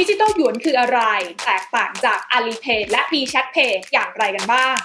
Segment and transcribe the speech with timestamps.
[0.00, 1.00] ดิจิตอลหยวนคืออะไร
[1.44, 4.76] แตกต่างจาก Alipay และ WeChat Pay อย่างไรกันบ้าง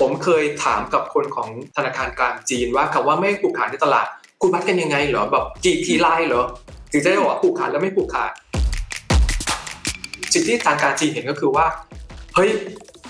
[0.00, 4.06] ผมเคยถามกับคนของธนาคารกลางจีนว่าคำว่าไม่ผูกขาดในตลาด
[4.40, 6.44] คุณวัดกันยังไงเหรอ แบบ guideline เหรอ
[6.92, 8.32] ถึงจะได้บอกว่าผูกขาดแล้วไม่ผูกขาด
[10.32, 11.66] สิ่งที่ทางการจีนเห็นก็คือว่า
[12.34, 12.50] เฮ้ย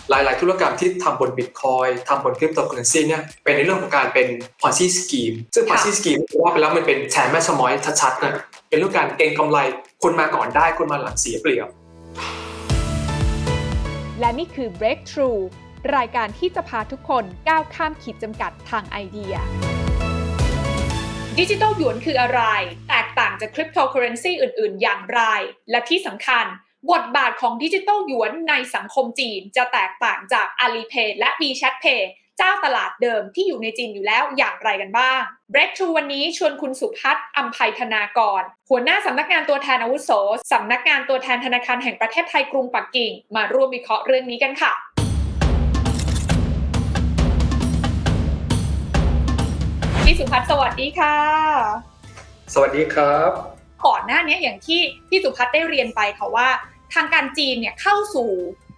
[0.09, 4.29] หลาย ๆ ธุรกรรมที่ทำบนบิตคอยทำบนคริปโตเคอเรนซีเนี่ยเป็นในเรื่องของการเป็น
[4.61, 8.35] Ponzi scheme ซึ่ง Ponzi scheme ว่าไปแล้วมันเป็นแชร์แม่ชะม้อยชัดๆนะ
[8.69, 9.59] เป็นเรื่องการเก็งกำไร
[10.03, 11.69] คนมาก่อนได้คนมาหลังเสียเปรียบ
[14.21, 15.41] และนี่คือ Breakthrough
[15.97, 19.35] รายการที่จะพาทุกคนก้าวข้ามขีดจำกัดทางไอเดีย
[21.39, 22.43] ดิจิตอลหยวนคืออะไร
[22.89, 25.21] แตกต่างจากคริปโตเคอเรนซีอื่น ๆ อย่างไร
[25.71, 26.47] และที่สำคัญ
[26.89, 32.03] บทบาทของดิจิตอลหยวนในสังคมจีนจะแตกต่างจาก Alipay และ WeChat Pay
[32.39, 35.21] เจ้าตลาดเดิมที่อยู่ในจีนอยู่แล้วอย่างไรกันบ้าง
[35.53, 40.11] Breakthrough วันนี้ชวนคุณสุพัฒน์อัมภัยธนากร หัวหน้าสำนักงานตัวแทนอาวุโส
[40.53, 44.73] สำนักงานตัวแทนธนาคารแห่งประเทศไทยกรุงปักกิ่ง มาร่วมวิเคราะห์เรื่องนี้กันค่ะ
[50.05, 51.17] พี่สุพัฒน์สวัสดีค่ะ
[52.55, 56.49] สวัสดีครับ ก่อนหน้านี้อย่างที่พี่สุพัฒน์ได้เรียนไปค่ะว่า
[56.95, 58.31] ทางการจีนเนี่ยเข้าสู่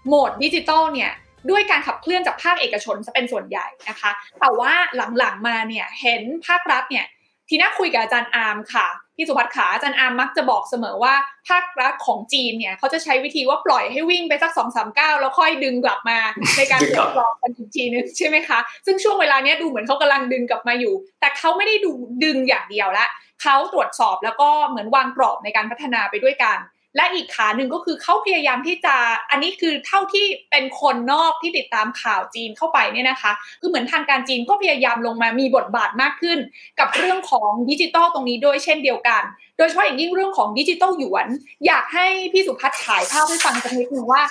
[0.06, 1.12] โหมดดิจิตอลเนี่ย
[1.50, 4.72] ด้วยการขับเคลื่อนจากภาคเอกชนจะเป็นส่วนใหญ่นะคะ แต่ว่า
[5.18, 7.06] หลังๆมาเนี่ยเห็นภาครัฐเนี่ย
[7.48, 8.88] ที่น่าคุยกับอาจารย์อาร์มค่ะ
[9.22, 11.14] พี่สุพัฒน์ขาอาจารย์อาร์มมักจะบอกเสมอว่า
[11.48, 16.18] ภาครัฐของจีนเนี่ยเขาจะใช้วิธีว่าปล่อยให้วิ่งไปสักสองสามก้าวแล้วค่อยดึงกลับมา
[16.56, 21.92] ในการดึงทดบลองกันถึงทีนึงใช่ไหมคะ ซึ่งช่วงเวลาเนี้ยดูเหมือนเขากำลังดึงกลับมาอยู่ แต่เขาไม่ได้ดู
[22.24, 23.06] ดึงอย่างเดียวละ
[23.42, 26.58] เขาตรวจสอบแล้วก็เหมือนวางกรอบในการพัฒนาไปด้วยกัน
[26.96, 28.94] และอีกขาหนึ่งก็คือเขาพยายามที่จะ
[29.30, 36.38] อันนี้คือเท่าที่เป็นคนนอกที่ติดตามข่าวจีนเข้าไปเนี่ยนะคะคือเหมือนทางการจีนก็พยายามลงมามีบทบาทมากขึ้น
[36.80, 39.22] กับเรื่องของดิจิตอลตรงนี้ด้วยเช่นเดียวกัน
[39.56, 41.28] โดยเฉพาะอย่างยิ่งเรื่องของดิจิตอลหยวน
[41.66, 44.22] อยากให้พี่สุพัฒน์ฉายภาพให้ฟังสักนิดหนึ่งว่า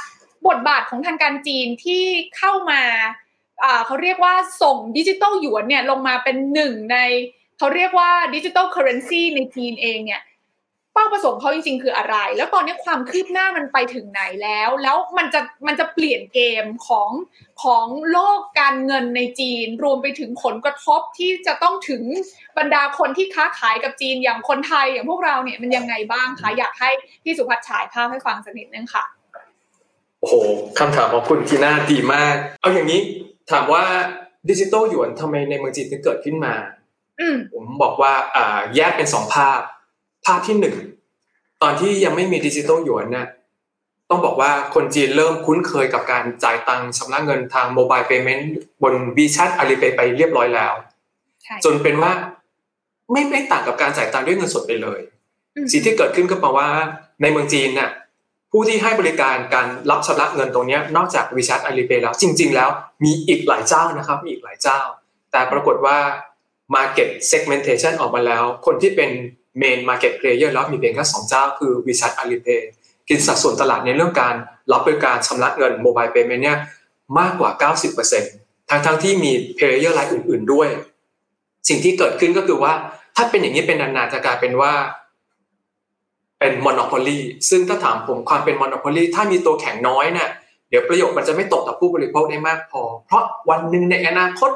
[0.48, 2.04] บทบาทของทางการจีนที่
[2.38, 2.82] เข้ามา
[3.86, 6.98] เขาเรียกว่าส่งดิจิตอลหยวนเนี่ยลงมาเป็นหนึ่งใน
[7.58, 10.22] เขาเรียกว่าดิจิ t a ลเคอร์เรนซีในจีนเองเนี่ย
[10.94, 17.10] เป้าประสงค์เขาจริงๆคืออะไร แล้วตอนนี้ความคืบหน้ามันไปถึงไหนแล้ว แล้วมันจะมันจะเปลี่ยนเกมของ
[17.64, 22.04] ของโลกการเงินในจีน รวมไปถึงผลกระทบที่จะต้องถึง
[22.58, 26.90] บรรดาคนที่ค้าขายกับจีนอย่างคนไทยอย่างพวกเราเนี่ยมันยังไงบ้างคะอยากให้
[27.24, 29.04] พี่สุพัฒน์ฉายภาพให้ฟังสักนิดนึงค่ะ
[30.20, 30.36] โอ้โห
[30.80, 33.02] คำถามของคุณทีน่าดีมาก เอาอย่างนี้
[33.52, 33.84] ถามว่า
[34.50, 36.54] ดิจิตอลหยวนทำไมในเมืองจีนถึงเกิดขึ้นมา
[37.20, 39.62] อืมผมบอกว่าอ่าแยกเป็นสองภาพ
[40.26, 40.76] ภาพที่หนึ่ง
[41.62, 43.28] ตอนที่ยังไม่มีดิจิตอลหยวนเนี่ย
[44.10, 48.52] ต้องบอกว่าคนจีนเริ่มคุ้นเคยกับการจ่ายตังค์ชำระเงินทางโมบายเพย์เมนต์
[48.84, 50.74] บน WeChat Alipay ไปเรียบร้อยแล้ว
[51.44, 52.12] ใช่จนเป็นว่า
[53.12, 55.00] ไม่ไม่ต่างกับการจ่ายตังค์ด้วยเงินสดไปเลย
[55.56, 56.68] อืมสิ่งที่เกิดขึ้นก็แปลว่า
[57.22, 57.92] ในเมืองจีนน่ะ
[58.52, 62.70] ผู้ที่ให้บริการการรับชำระเงินตรงเนี้ยนอกจาก WeChat Alipay แล้ว จริง ๆ แล้ว
[63.04, 64.80] มีอีกหลายเจ้านะครับมีอีกหลายเจ้า
[65.32, 65.98] แต่ปรากฏว่า
[66.76, 69.10] Market Segmentation ออกมาแล้ว คนที่เป็น
[69.62, 72.62] Main Market Player แล้วมีเพียงแค่สองเจ้าคือ WeChat Alipay
[73.10, 74.36] กินสัดส่วนตลาดในเรื่องการ
[74.72, 76.58] รับบริการชำระเงิน Mobile Payment เนี่ย
[77.20, 77.72] มากกว่า
[78.12, 80.68] 90%ทั้งทั้งๆที่มี Player รายอื่น ๆด้วย
[81.68, 82.74] สิ่งที่เกิดขึ้นก็คือว่า
[83.16, 84.74] ถ้าเป็นอย่างนี้เป็นนานๆจะกลายเป็นว่า
[86.40, 87.20] เป็นม o น o โ o ลี
[87.50, 90.30] ซึ่งถ้าถามผมความเป็นม o น o โ o ลีถ้ามีตัวแข็งน้อยเนี่ย
[90.70, 94.52] เดี๋ยวประโยชน์มันจะไม่ตกต่อผู้บริโภคได้มากพอ เพราะวันหนึ่งในอนาคต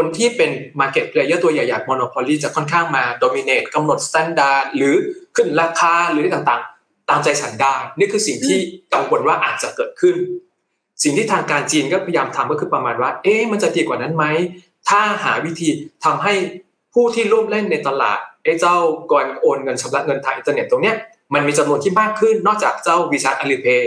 [0.00, 0.50] คนที่เป็น
[0.80, 4.94] Market Player ตัวใหญ่ๆม o น o โ o ลีจะค่อนข้างมา dominate กำหนด standard หรือ
[5.36, 8.58] ขึ้นราคาหรืออะไรต่างๆ ตามใจฉันได้ นี่คือสิ่งที่
[8.94, 10.14] กังวลว่าอาจจะเกิดขึ้น
[11.02, 14.24] สิ่งที่ทางการจีนก็พยายามทำก็คือประมาณว่า เอ๊ะมันจะดีกว่านั้นไหม
[14.88, 15.68] ถ้าหาวิธี
[16.04, 16.34] ทำให้
[16.94, 18.76] ผู้ที่ร่วมเล่นในตลาดไอ้เจ้า
[19.12, 20.96] ก่อนโอนเงินชำระเงินทางอินเทอร์เน็ตตรงเนี้ย
[21.34, 23.82] มันมีจำนวนที่มากขึ้นนอกจากเจ้า WeChat Alipay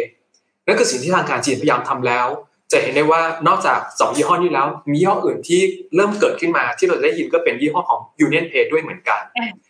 [0.68, 2.28] นั่นคือสิ่งที่ทางการจีนพยายามทำแล้ว
[2.72, 5.62] จะเห็นได้ว่านอกจากสองยี่ห้อนี้แล้ว มียี่ห้ออื่นที่
[5.96, 9.22] เริ่มเกิดขึ้นมาที่เราได้ยินก็เป็นยี่ห้อของ Union Pay ด้วยเหมือนกัน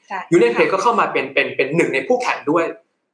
[0.07, 2.65] ใช่ Union Pay ก็เข้ามาเป็นเป็นเป็นหนึ่งในผู้แข่งด้วย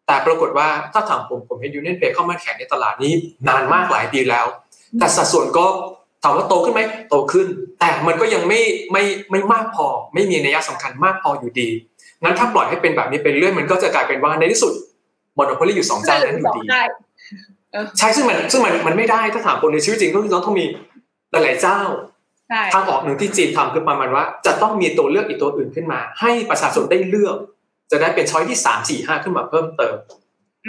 [0.08, 3.14] แต่ปรากฏว่าถ้าถามผมผมเห็น Union Pay เข้ามาแข่งในตลาดนี้
[3.48, 4.46] นานมากหลายปีแล้ว
[5.00, 5.66] แต่สัดส่วนก็
[6.24, 7.48] ถามว่าโตขึ้นไหมโตขึ้น
[7.80, 8.62] แต่มันก็ยังไม่
[8.92, 11.70] ไม่ไม่มากพอ ไม่มีนัยสำคัญมากพออยู่ดี
[12.24, 14.74] งั้นถ้าปล่อยให้เป็นแบบนี้เป็นเรื่อยมันก็จะกลายเป็นว่าในที่สุด
[15.38, 16.84] มอนโพลีอยู่สองเจ้านั้นอยู่ดีได้
[18.00, 20.66] ใช่ซึ่งมันซึ่งมันมันไม่ได้ถ้าถามคนในชีวิตจริงก็คือต้องมี
[21.32, 21.80] หลายๆเจ้า
[22.50, 27.38] ใช่ทางออกหนึ่งที่จีนทำคือประมาณว่า จะต้องมีตัวเลือกอีกตัวอื่นขึ้นมา ให้ประชาชนได้เลือก
[27.92, 29.96] จะได้เป็นช้อยที่สามสี่ห้าขึ้นมาเพิ่มเติม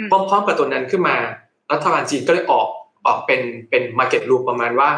[0.09, 1.15] พร้อมๆกับตัวนั้นขึ้นมา
[1.71, 2.67] รัฐบาลจีนก็เลยออก
[3.07, 4.91] ออกเป็นเป็นมาร์เก็ตรูประมาณว่า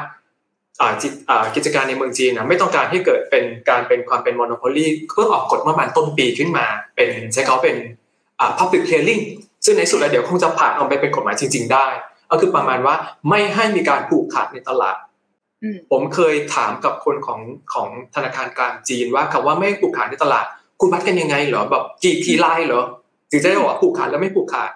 [1.55, 6.65] กิจการในเมืองจีนนะไม่ต้องการให้เกิดเป็นการเป็นความเป็นมอนโพลีเพื่อออกกฎเมื่อประมาณต้นปีขึ้นมา
[6.95, 7.75] เป็นใช้เขาเป็น
[8.57, 9.23] public hearing
[9.65, 11.87] ซึ่งในสุดแล้วเดี๋ยวคงจะผ่านออกไปเป็นกฎหมายจริง ๆ ได้
[12.31, 12.95] ก็คือประมาณว่า
[13.29, 14.97] ไม่ให้มีการผูกขาดในตลาด
[15.91, 17.39] ผมเคยถามกับคนของ
[17.73, 20.45] ของธนาคารกลางจีนว่าคำว่าไม่ผูกขาดในตลาด
[20.79, 22.83] คุณวัดกันยังไงเหรอแบบกี่ทีไลน์เหรอ
[23.31, 24.71] ถึงจะได้บอกว่าผูกขาดแล้วไม่ผูกขาด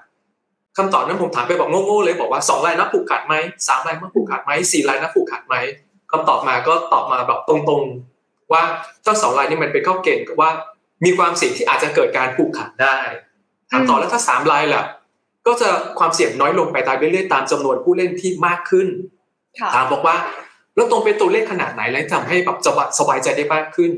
[0.77, 3.35] คำตอบนั้นผมถามไปบอกโง่ๆเลยบอกว่าสองลายนับผูกขาดไหม
[3.67, 5.55] สามลายนับผูกขาดไหมสี่ลายนับผูกขาดไหม
[6.11, 8.63] คำตอบมาก็ตอบมาแบบตรงๆ ว่า
[9.03, 10.49] เจ้าสองลายนี้มันเป็นข้อเกณฑ์ว่า
[11.05, 12.97] มีความเสี่ยงที่อาจจะเกิดการผูกขาดได้
[13.71, 14.83] ถามต่อแล้วถ้าสามลายล่ะ
[15.47, 15.69] ก็จะ
[15.99, 18.87] ความเสี่ยงน้อยลงไปตามเรื่อยๆตามจำนวนผู้เล่นที่มากขึ้น
[19.73, 20.15] ถามบอกว่า
[20.75, 22.57] แล้วตรงเป็นตัวเลขขนาดไหนแล้วทำให้แบบ
[22.99, 23.91] สบายใจได้มากขึ้น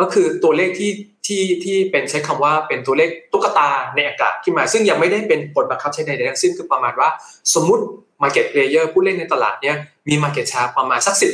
[0.00, 0.90] ก็คือตัวเลขที่
[1.26, 7.08] ที่ที่เป็นใช้คำว่าเป็นตัวเลขตุ๊กตาในอากาศขึ้นมา ซึ่งยังไม่ได้เป็นบทบังคับใช้ใดๆทั้งสิ้นคือประมาณว่า
[7.54, 7.84] สมมติ
[8.22, 9.76] Market Player ผู้เล่นในตลาดเนี้ย
[10.08, 11.26] มี Market Share ประมาณสักสิบ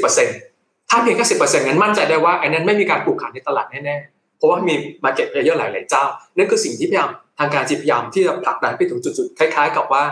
[0.91, 1.35] ถ้าเพียงแค่สิบ
[1.67, 4.14] งั้นมั่นใจได้ว่าไอ้นั้นไม่มีการผูกขาดในตลาดแน่ๆเพ
[4.44, 4.75] ราะว่ามี
[5.05, 6.05] Market Player หลาย ๆ เจ้า
[6.37, 10.02] นั่นคือสิ่งที่พยายามทางการจีนพยายามที่จะผลักดันไปถึงจุด ๆ คล้าย ๆ กับว่า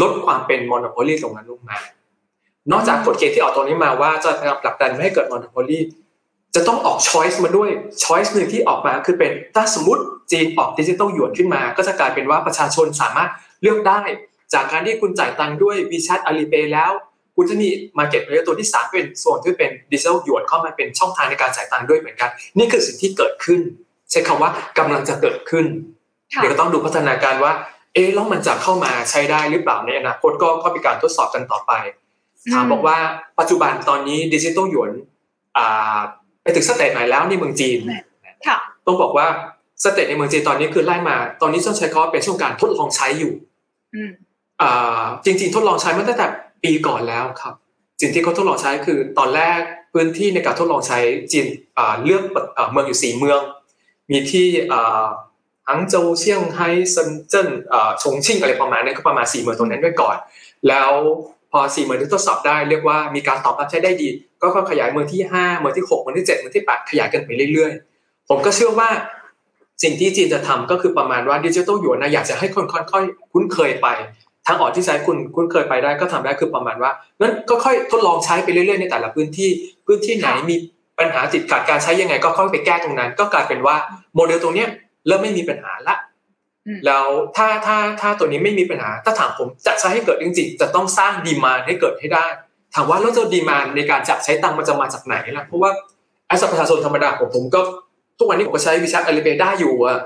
[0.00, 1.78] ลดความเป็น monopoly ตรงนั้นลงมา
[2.72, 5.78] นอกจากกฎเกณฑ์ที่ออกตรงนี้มาว่าจะพยายามผลักดันไม่ให้เกิด monopoly
[6.54, 7.70] จะต้องออก choice มาด้วย
[8.02, 10.02] choice หนึ่งที่ออกมาคือเป็นถ้าสมมติ
[10.32, 13.30] จีนออกดิจิตอลหยวนขึ้นมา ก็จะกลายเป็นว่าประชาชนสามารถ
[13.62, 14.00] เลือกได้
[14.54, 16.92] จากการที่คุณจ่ายตังค์ด้วย WeChat Alipay แล้ว
[17.42, 17.68] คุณจะมี
[17.98, 23.60] market player ตัวที่สามเป็นส่วนที่เป็นดิจิตอลหยวนเข้ามาเป็นช่องทางในการจ่ายตังค์ด้วยเหมือนกัน นี่คือสิ่งที่เกิดขึ้น
[24.10, 25.66] ใช้คำว่ากำลังจะเกิดขึ้น
[26.36, 27.52] เดี๋ยวต้องดูพัฒนาการว่า
[27.94, 31.72] เอ๊ะแล้วมันจะเข้ามาใช้ได้หรือเปล่าในอนาคตก็ก็มีการทดสอบกันต่อไป
[32.52, 32.96] ถามบอกว่า
[33.38, 34.90] ปัจจุบันตอนนี้ดิจิตอลหยวน
[36.42, 37.78] ไปถึง stage ไหนแล้วในเมืองจีน
[38.86, 39.26] ต้องบอกว่า
[39.84, 43.32] stage ในเมืองจีนตอนนี้คือไล่มา ตอนนี้ต้องใช้คำว่าเป็นช่วงการทดลองใช้อยู่
[45.24, 46.26] จริงๆ ทดลองใช้มาตั้งแต่
[46.64, 47.54] ปีก่อนแล้วครับ
[48.00, 49.60] สิ่งที่เขาทดลองใช้คือตอนแรก
[49.92, 50.98] พื้นที่ในการทดลองใช้
[51.32, 51.46] จีน
[52.04, 52.24] เลือก
[52.72, 53.40] เมืองอยู่สี่เมือง
[54.10, 54.46] มีที่
[55.68, 57.48] ฮังโจวเซี่ยงไฮ้เซินเจิ้น
[58.02, 60.16] ชงชิ่งอะไรประมาณนั้นก็ประมาณสี่เมืองตรงนั้นไว้ก่อน
[60.68, 60.92] แล้ว
[61.52, 64.08] พอสี่เมืองที่ทดสอบได้เรียกว่ามีการตอบรับใช้ได้ดี
[64.42, 68.90] ก็ขยายเมืองที่ห้าเมืองที่หกเมืองที่เจ็ดเมืองที่แปดขยายกันไปเรื่อยๆ ผมก็เชื่อว่า
[69.82, 73.88] สิ่งที่จีนจะทำก็คือประมาณว่าดิจิทัลหยวนนะอยากจะให้คนค่อยๆคุ้นเคยไป
[74.46, 76.90] ทางออกที่ใช้คุณคุ้นเคยไปได้ก็ทำได้คือประมาณว่า
[77.20, 79.50] นั้นก็ค่อยทดลองใช้ไปเรื่อยๆในแต่ละพื้นที่
[79.86, 80.56] พื้นที่ไหนมี
[80.98, 83.76] ปัญหาติดขัดการใช้ยังไง ก็ค่อยไปแก้ตรงนั้น ก็กลายเป็นว่า
[84.14, 84.66] โมเดลตรงนี้
[85.06, 85.96] เริ่มไม่มีปัญหาละ
[86.86, 87.06] แล้ว
[87.36, 92.26] ถ้าถ้าถ้าตัวนี้ไม่มีปัญหา ถ้าถามผมจะใช้ให้เกิดจริงๆจะต้องสร้างดีมานให้เกิดให้ได้
[92.74, 95.70] ถามว่าแล้วจะดีมานในการจับใช้ตังมันจะมาจากไหนล่ะเพราะว่า
[96.28, 97.60] ไอ้สัประชาชนธรรมดาผมผมก็
[98.18, 99.98] ทุกวันนี้ผมก็ใช้วิชาอลิเบได้อยู่อะ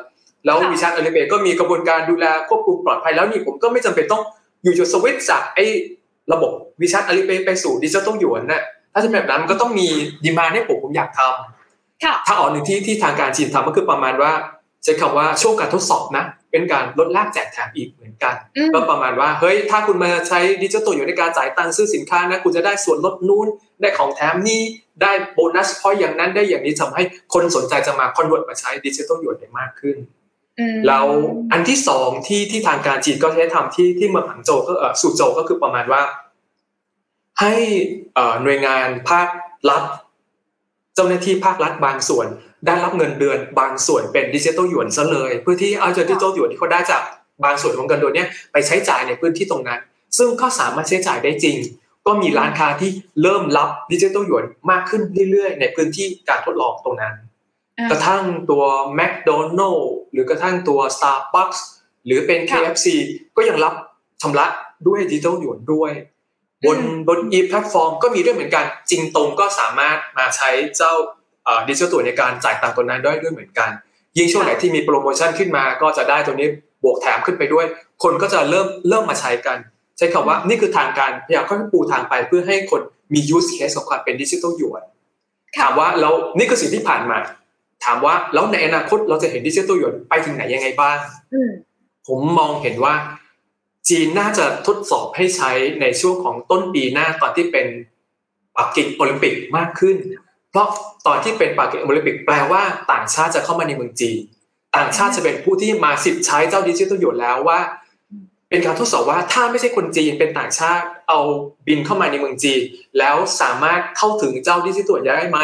[0.44, 4.22] แล้ววิชาอลิเบก็มีกระบวนการดูแลควบคุมปลอดภัยแล้วนี่ผมก็ไม่จำเป็นต้อง
[4.62, 5.64] อยู่จุดสวิตช์จากไอ้
[6.32, 6.52] ระบบ
[6.82, 8.62] วิชาอลิเบไปสู่ดิจิทัลหยวนน่ะ
[8.92, 9.88] ถ้าจะแบบนั้นก็ต้องมี
[10.24, 14.32] ดีมานให้ผมผมอยากทำถ้าออกหนึ่งที่ที่ทางการจีนทำก็คือประมาณว่า
[14.84, 18.34] ใช้คำว่าช่วงการทดสอบนะ เป็นการลดแลกแจกแถมอีกเหมือนกัน
[18.74, 23.46] ก็ประมาณว่าเฮ้ยถ้าคุณมาใช้ดิจิทัลหยวนในการจ่ายตังค์ซื้อสินค้านะคุณจะได้ส่วนลดนู้น
[23.80, 24.60] ได้ของแถมนี้
[25.02, 27.02] ได้ bonus point อย่างนั้นได้อย่างนี้ทำให้
[27.34, 29.96] คนสนใจจะมา convert มาใช้ดิจิทัลหยวนได้มากขึ้น
[30.86, 31.06] แล้ว
[31.52, 36.02] อันที่สองที่ที่ทางการจีนก็ใช้ทำที่ที่เมืองหังโจวก็เออซูโจวก็คือประมาณว่า
[37.40, 37.54] ให้
[38.42, 39.28] หน่วยงานภาค
[39.70, 39.82] รัฐ
[40.94, 42.26] เจ้าหน้าที่ภาครัฐบางส่วน
[42.66, 47.02] ได้รับเงินเดือนบางส่วนเป็นดิจิทัลหยวนซะเลย เพื่อที่เอาดิจิทัลหยวนที่เขาได้จาก
[47.44, 49.80] บางส่วนของเงินเดือนเนี้ยไปใช้จ่ายในพื้นที่ตรงนั้น
[50.18, 51.56] ซึ่งก็สามารถใช้จ่ายได้จริง
[52.06, 52.90] ก็มีร้านค้าที่
[53.22, 57.14] เริ่มรับดิจิทัลหยวนมากขึ้นเรื่อยๆ ในพื้นที่การทดลองตรงนั้น
[57.90, 58.64] กระทั่งตัว
[58.98, 61.58] McDonald หรือกระทั่งตัว Starbucks
[62.06, 62.86] หรือเป็น KFC
[63.36, 63.74] ก็ยังรับ
[64.22, 64.46] ชำระ
[64.86, 65.92] ด้วยดิจิทัลหยวนด้วย
[66.66, 66.78] บน
[67.08, 70.92] บน e แพลตฟอร์มก็มีด้วยเหมือนกัน จริงตรงก็สามารถมาใช้เจ้า
[71.68, 73.70] ดิจิทัลตัวในการจ่ายตังค์ตัวนั้นได้ด้วยเหมือนกัน
[74.18, 76.48] ยิ่งช่วงไหนที่มีโปรโมชั่นขึ้นมาก็จะได้ตัวนี้
[76.82, 77.66] บวกแถมขึ้นไปด้วย
[78.02, 79.58] คนก็จะเริ่มเริ่มมาใช้กัน
[79.98, 82.80] ใช้คำว่านี่คือทางการพยายามค่อยๆปูทางไปเพื่อให้คน
[83.12, 84.82] มี use case ของความเป็นดิจิทัลหยวน
[85.58, 87.18] ถามว่าแล้วนี่คือสิ่งที่ผ่านมา
[87.84, 90.98] ถามว่าแล้วในอนาคตเราจะเห็นดิจิทัลหยวนไปถึงไหนยังไงบ้าง
[92.06, 92.94] ผมมองเห็นว่า
[93.88, 95.50] จีนน่าจะทดสอบให้ใช้
[95.80, 97.66] ในช่วงของต้นปีหน้าตอนที่เป็น
[98.56, 99.96] ปักกิ่งโอลิมปิกมากขึ้น
[100.50, 100.66] เพราะ
[101.06, 102.62] ตอนที่เป็นปากีสถานโอลิมปิกแปลว่า
[102.92, 104.18] ต่างชาติจะเข้ามาในเมืองจีน
[104.76, 107.60] ต่างชาติจะเป็นผู้ที่มาสิทธิ์ใช้เจ้าดิจิทัลหยวนแล้วว่า
[108.48, 111.20] เป็นการทดสอบว่าถ้าไม่ใช่คนจีนเป็นต่างชาติเอา
[111.66, 112.60] บินเข้ามาในเมืองจีน
[112.98, 115.38] แล้วสามารถเข้าถึงเจ้าดิจิทัลได้ไหม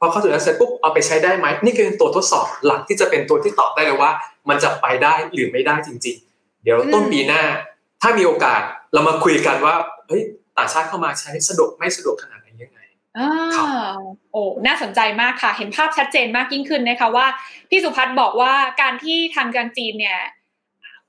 [0.00, 4.10] พอเข้าถึงแล้วเสร็จปุ๊บเอาไปใช้ได้ไหมนี่คือตัวทดสอบหลักที่จะเป็นตัวที่ตอบได้เลยว่า
[4.48, 7.42] มันจะไปได้หรือไม่ได้จริง ๆ เดี๋ยวต้นปีหน้า
[8.02, 8.60] ถ้ามีโอกาส
[8.92, 9.74] เรามาคุยกันว่า
[10.08, 10.22] เฮ้ย
[10.56, 12.80] ต่างชาติเข้ามาใช้สะดวกไม่สะดวกขนาดไหนยังไง
[13.18, 13.30] อ่า
[14.32, 17.26] โอ้น่าสนใจมากค่ะ เห็นภาพชัดเจนมากยิ่งขึ้นนะคะว่า
[17.70, 20.20] พี่สุพัฒน์บอกว่าการที่ทางการจีนเนี่ย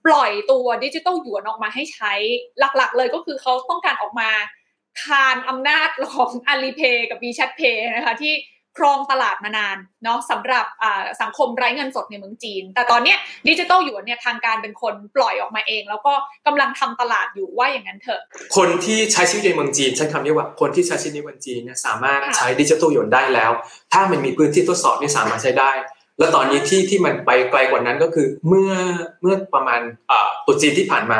[0.06, 2.14] ปล่อยตัวดิจิตอลหยวนออกมาให้ใช้
[2.60, 4.30] หลักๆ เลยก็คือเขาต้องการออกมา
[5.04, 8.34] คานอำนาจของ Alipay กับ WeChat Pay นะคะที่
[8.78, 10.66] ครองตลาดมานานเนาะสำหรับ
[11.22, 13.16] สังคมไร้เงินสดในเมืองจีน แต่ตอนนี้
[13.48, 16.14] ดิจิตอลหยวนเนี่ยทางการเป็นคนปล่อยออกมาเอง แล้วก็
[16.48, 18.22] กำลังทำตลาดอยู่ว่าอย่างนั้นเถอะ
[18.58, 23.52] คนที่ใช้ชีวิตในเมืองจีนใช้คำนี้ว่าคนที่ใช้ชีวิตในเมืองจีนเนี่ยสามารถใช้ดิจิตอลหยวนได้แล้ว
[23.94, 25.72] ถ้ามันมีพื้นที่ทดสอบนี่สามารถใช้ได้
[26.20, 28.74] แล้วตอนนี้ที่ที่มันไปไกลกว่านั้นก็คือเมื่อ
[29.22, 29.82] เมื่อประมาณ
[30.46, 31.20] ตุจีนที่ผ่านมา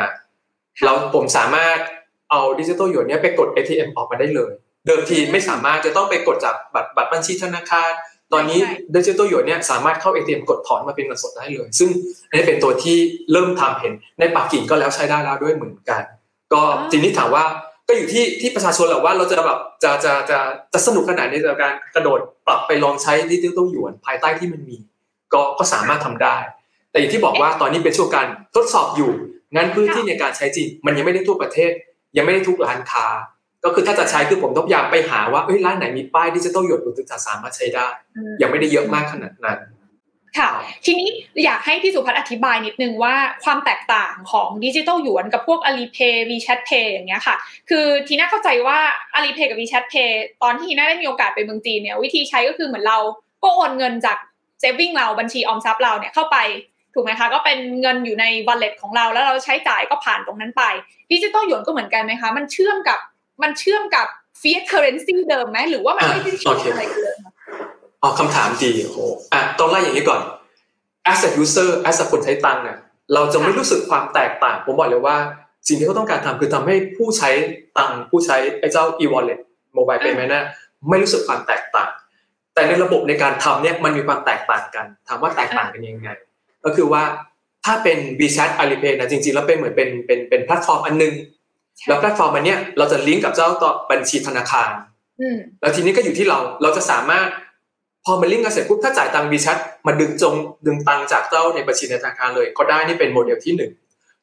[0.84, 1.78] เราผมสามารถ
[2.32, 4.52] เอาดิจิตอลหยวนเนี่ยไปกด ATM ออกมาได้เลย
[4.88, 7.90] เดิมทีไม่สามารถจะต้องไปกดจากบัตรบัตรบัญชีธนาคาร
[8.34, 8.60] ตอนนี้
[8.96, 11.90] ดิจิตอลหยวนเนี่ยสามารถเข้า ATM กดถอนมาเป็นเงินสดได้เลย ซึ่ง
[12.30, 12.98] อันนี้เป็นตัวที่
[13.32, 16.04] เริ่มทำเห็นในปักกิ่งก็แล้วใช้ได้แล้วด้วยเหมือนกัน
[16.54, 17.46] ก็ทีนี้ถามว่า
[17.88, 20.40] ก็อยู่ที่ที่ประชาชนแหละว่าเราจะแบบจะจะจะ
[20.74, 24.78] จะสนุกขนาดนี้ในการกระโดดปรับไปลองใช้ดิจิตอลหยวนภายใต้ที่มันมี
[25.34, 26.38] ก็ก็สามารถทำได้
[26.92, 29.12] แต่อย่างที่บอกว่าตอนนี้เป็นช่วงการทดสอบอยู่
[29.56, 31.72] งั้นพื้นที่ในการใช้จริงมันยังไม่ได้ทั่วประเทศ
[32.18, 33.06] ยังไม่ได้ทุกร้านค้า
[33.68, 37.88] ก็คือถ้าจะใช้คือผมต้องพยายามไปหาว่าเอ้ยร้านไหนมีป้ายดิจิตอลหยดถึงจะสามารถใช้ได้
[38.42, 39.60] ยังไม่ได้เยอะมากขนาดนั้น
[40.38, 40.50] ค่ะ
[40.86, 41.10] ทีนี้
[41.44, 47.36] อยากให้พี่สุพัฒน์อธิบายนิดนึงว่าความแตกต่างของดิจิตอลหยวนกับพวก Alipay WeChat Pay อย่างเงี้ยค่ะ
[47.70, 48.80] คือทีน่าเข้าใจว่า
[49.16, 50.12] Alipay กับ WeChat Pay
[50.44, 52.98] ตอนที่ทีน่าได้มีโอกาสไปเมืองจีนเนี่ยวิธีใช้ก็คือเหมือนเรา
[53.44, 54.18] ก็โอนเงินจาก
[54.60, 56.38] เซฟวิ่งเราบัญชีออมทรัพย์เราเนี่ยเข้าไป
[56.94, 60.64] ถูกไหมคะก็เป็นเงินอยู่ใน wallet ของเราแล้วเราใช้จ่ายก็ผ่านตรงนั้นไป
[61.12, 63.00] ดิจิตอลหยวนก็เหมือนกันไหมคะ มันเชื่อมกับ
[63.42, 64.08] มันเชื่อมกับ
[64.42, 67.18] fiat currency เดิมไหมหรือว่ามันไม่ได้เชื่อมอะไรกันเลย
[68.02, 69.00] อ๋อคำถามดีโอ้โห
[69.34, 70.22] อะต้องไล่อย่างนี้ก่อน
[71.12, 72.78] as a user as a คนใช้ตังค์เนี่ย
[73.14, 75.18] เราจะไม่รู้สึกความแตกต่าง ผมบอกเลยว่า
[75.68, 77.30] สิ่งที่เขาต้องการทำคือทำให้ผู้ใช้
[77.78, 79.40] ตังค์ผู้ใช้ไอ้เจ้า e-wallet
[79.78, 80.44] mobile payment นะ
[80.90, 81.90] ไม่รู้สึกความแตกต่าง
[82.54, 86.10] แต่ในระบบในการทำเนี่ยมันมีความแตกต่างกัน ถามว่าแตกต่างกันยังไง
[86.66, 87.04] ก็คือว่า
[87.66, 91.14] ถ้าเป็น WeChat Alipay นะจริงๆ แล้วเป็นเหมือนเป็นเป็นเป็นแพลตฟอร์มอันนึง
[91.88, 94.70] แล้วแพลตฟอร์มอันนี้เราจะลิงก์กับเจ้าตัวบัญชีธนาคาร
[95.62, 97.28] แล้วทีนี้ก็อยู่ที่เราเราจะสามารถ
[98.06, 99.58] พอมันลิงก์กันเสร็จปุ๊บถ้าจ่ายตังค์ WeChat
[99.88, 103.72] มาดึงจงดึงตังค์จากเจ้าในบัญชีธนาคารเลย ก็ได้นี่เป็นโมเดลที่หนึ่ง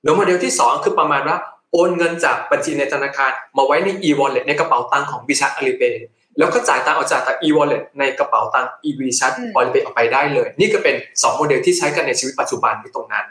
[0.03, 1.37] แล้วโมเดลที่สองคือประมาณว่า
[1.73, 6.05] โอนเงินจากบัญชีในธนาคาร มาไว้ใน e-wallet ในกระเป๋าตังค์ของ WeChat Alipay
[6.39, 13.25] แล้วก็จ่ายตังค์ออกจาก e-wallet ในกระเป๋าตังค์ e v ชัดอาลีเปย์ออกไปได้เลย นี่ก็เป็น 2 โมเดลที่ใช้กันในชีวิตปัจจุบันที่ตรงนั้น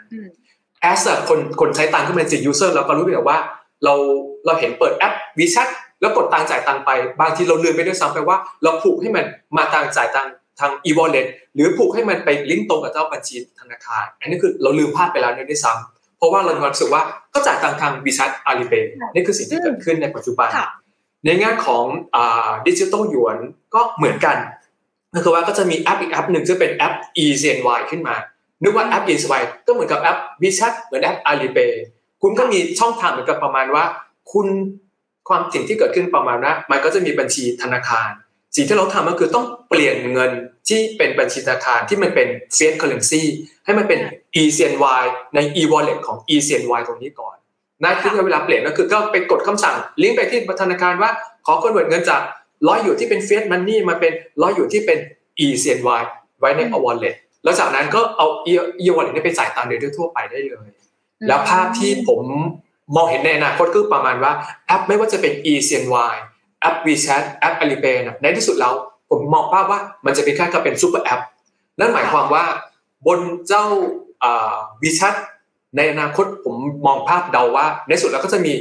[0.92, 3.38] as คนคนใช้ตังค์ก็เป็นจิต user เราก็รู้อยู่ว่า
[3.84, 3.94] เรา
[4.46, 5.68] เราเห็นเปิดแอปวีชัด
[6.02, 9.25] แล้วกดตังจ่ายตังไป บางทีเราลืมไปด้วยซ้ำไปว่า เราผูกให้มัน
[9.58, 10.28] มาตังจ่ายตัง
[10.60, 17.02] ทาง e-wallet หรือผูกให้มันไปลิงก์ตรงกับเจ้าบัญชีธนาคาร อันนี้คือเราลืมพลาดไปแล้วนี่ด้วยซ้ำเพราะว่าเราความรู้สึกว่า
[17.34, 20.50] ก็จ่ายตังทางวีชัดอาลีเปย์นี่คือสิ่งที่เกิดขึ้นในปัจจุบัน
[21.25, 21.86] ในงานของ
[22.68, 23.38] ดิจิทัลหยวน
[23.75, 24.38] ก็เหมือนกัน
[25.13, 28.16] ก็คือว่าก็จะมีแอปอีกแอปหนึ่งซึ่งเป็นแอป eCNY ขึ้นมา
[28.63, 31.74] นึกว่าแอป eCNY ก็เหมือนกับแอป WeChat เหมือนแอป Alipay
[32.25, 33.84] คุณก็มีช่องทางเหมือนกับประมาณว่า
[34.32, 34.48] คุณ
[35.27, 38.10] ความสิ่งที่เกิดขึ้นประมาณว่ามันก็จะมีบัญชีธนาคาร
[38.56, 40.32] สิ่งที่เราทำก็คือต้องเปลี่ยนเงิน
[40.68, 43.24] ที่เป็นบัญชีธนาคารที่มันเป็น fiat currency
[43.65, 44.00] ให้มันเป็น
[44.42, 45.03] eCNY
[45.36, 47.36] ใน e-wallet ของ eCNY ตรงนี้ก่อน
[47.84, 51.12] นั่นคือเวลาเปลี่ยนก็คือก็ไปกดคำสั่ง ลิงก์ไปที่ธนาคารว่า
[51.46, 52.22] ขอคอนเวิร์ตเงินจาก
[52.68, 55.00] ร้อยหยวนที่เป็น fiat money มาเป็นร้อยอยู่ที่เป็น
[55.46, 56.01] eCNY
[56.39, 58.27] ไว้ใน wallet แล้วจากนั้นก็เอา
[58.84, 60.70] e-wallet นี้ไปจ่ายตามเดือนทั่วไปได้เลย
[61.27, 62.22] แล้วภาพที่ผม
[62.96, 64.34] มองเห็นในอนาคตคือประมาณว่า
[64.67, 66.13] แอปไม่ว่าจะเป็น eCNY
[66.62, 68.74] แอป WeChat แอป Alipay ในที่สุดแล้ว
[69.10, 71.22] ผมมองภาพว่ามันจะเป็นแค่กับเป็นซูเปอร์แอป
[71.79, 72.46] นั่นหมายความว่า
[73.08, 73.65] บนเจ้า
[74.84, 75.15] WeChat
[75.77, 76.55] ในอนาคตผม
[76.86, 78.53] มองภาพเดาว่า ในสุดแล้วก็จะมี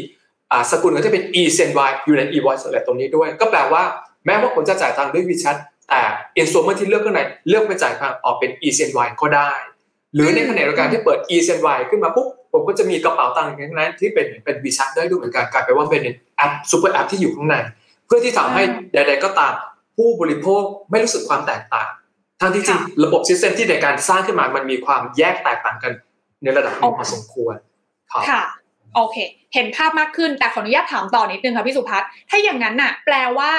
[0.71, 3.83] สกุลก็จะเป็น eCNY อยู่ใน e-voice อะไรตรงนี้ด้วย ก็แปลว่า
[4.27, 5.57] แม้ว่าผมจะจ่ายตังค์ด้วย WeChat
[5.89, 6.03] แต่
[6.41, 9.51] instrument ที่เลือกข้างในเลือกไปจ่ายผ่านออกเป็น eCNY ก็ได้
[10.15, 16.03] หรือในขณะเดียวกันที่เปิด eCNY ขึ้นมาปุ๊บ ผมก็จะมีกระเป๋าตังค์อย่างนั้นที่เป็นเป็น WeChat ได้ด้วยเหมือนกันกลายเป็นว่าเป็น
[16.37, 17.57] แอปซูเปอร์แอปที่อยู่ข้างใน
[18.07, 18.63] เพื่อที่ทำให้
[18.95, 19.55] ใดๆก็ตาม
[19.97, 21.89] ผู้บริโภคไม่รู้สึกความแตกต่าง
[22.41, 25.93] ทั้งที่จริงระบบ system ที่ในการสร้างขึ้นมามันมีความแยกแตกต่างกัน
[26.43, 27.55] ในระดับนึงพอสมควร
[28.31, 28.43] ค่ะ
[28.97, 29.17] โอเค
[29.55, 33.51] เห็นภาพมากขึ้นแต่ขออนุญาตถามต่อนิดนึงค่ะพี่สุพัฒน์ถ้าอย่างนั้นน่ะ แปลว่า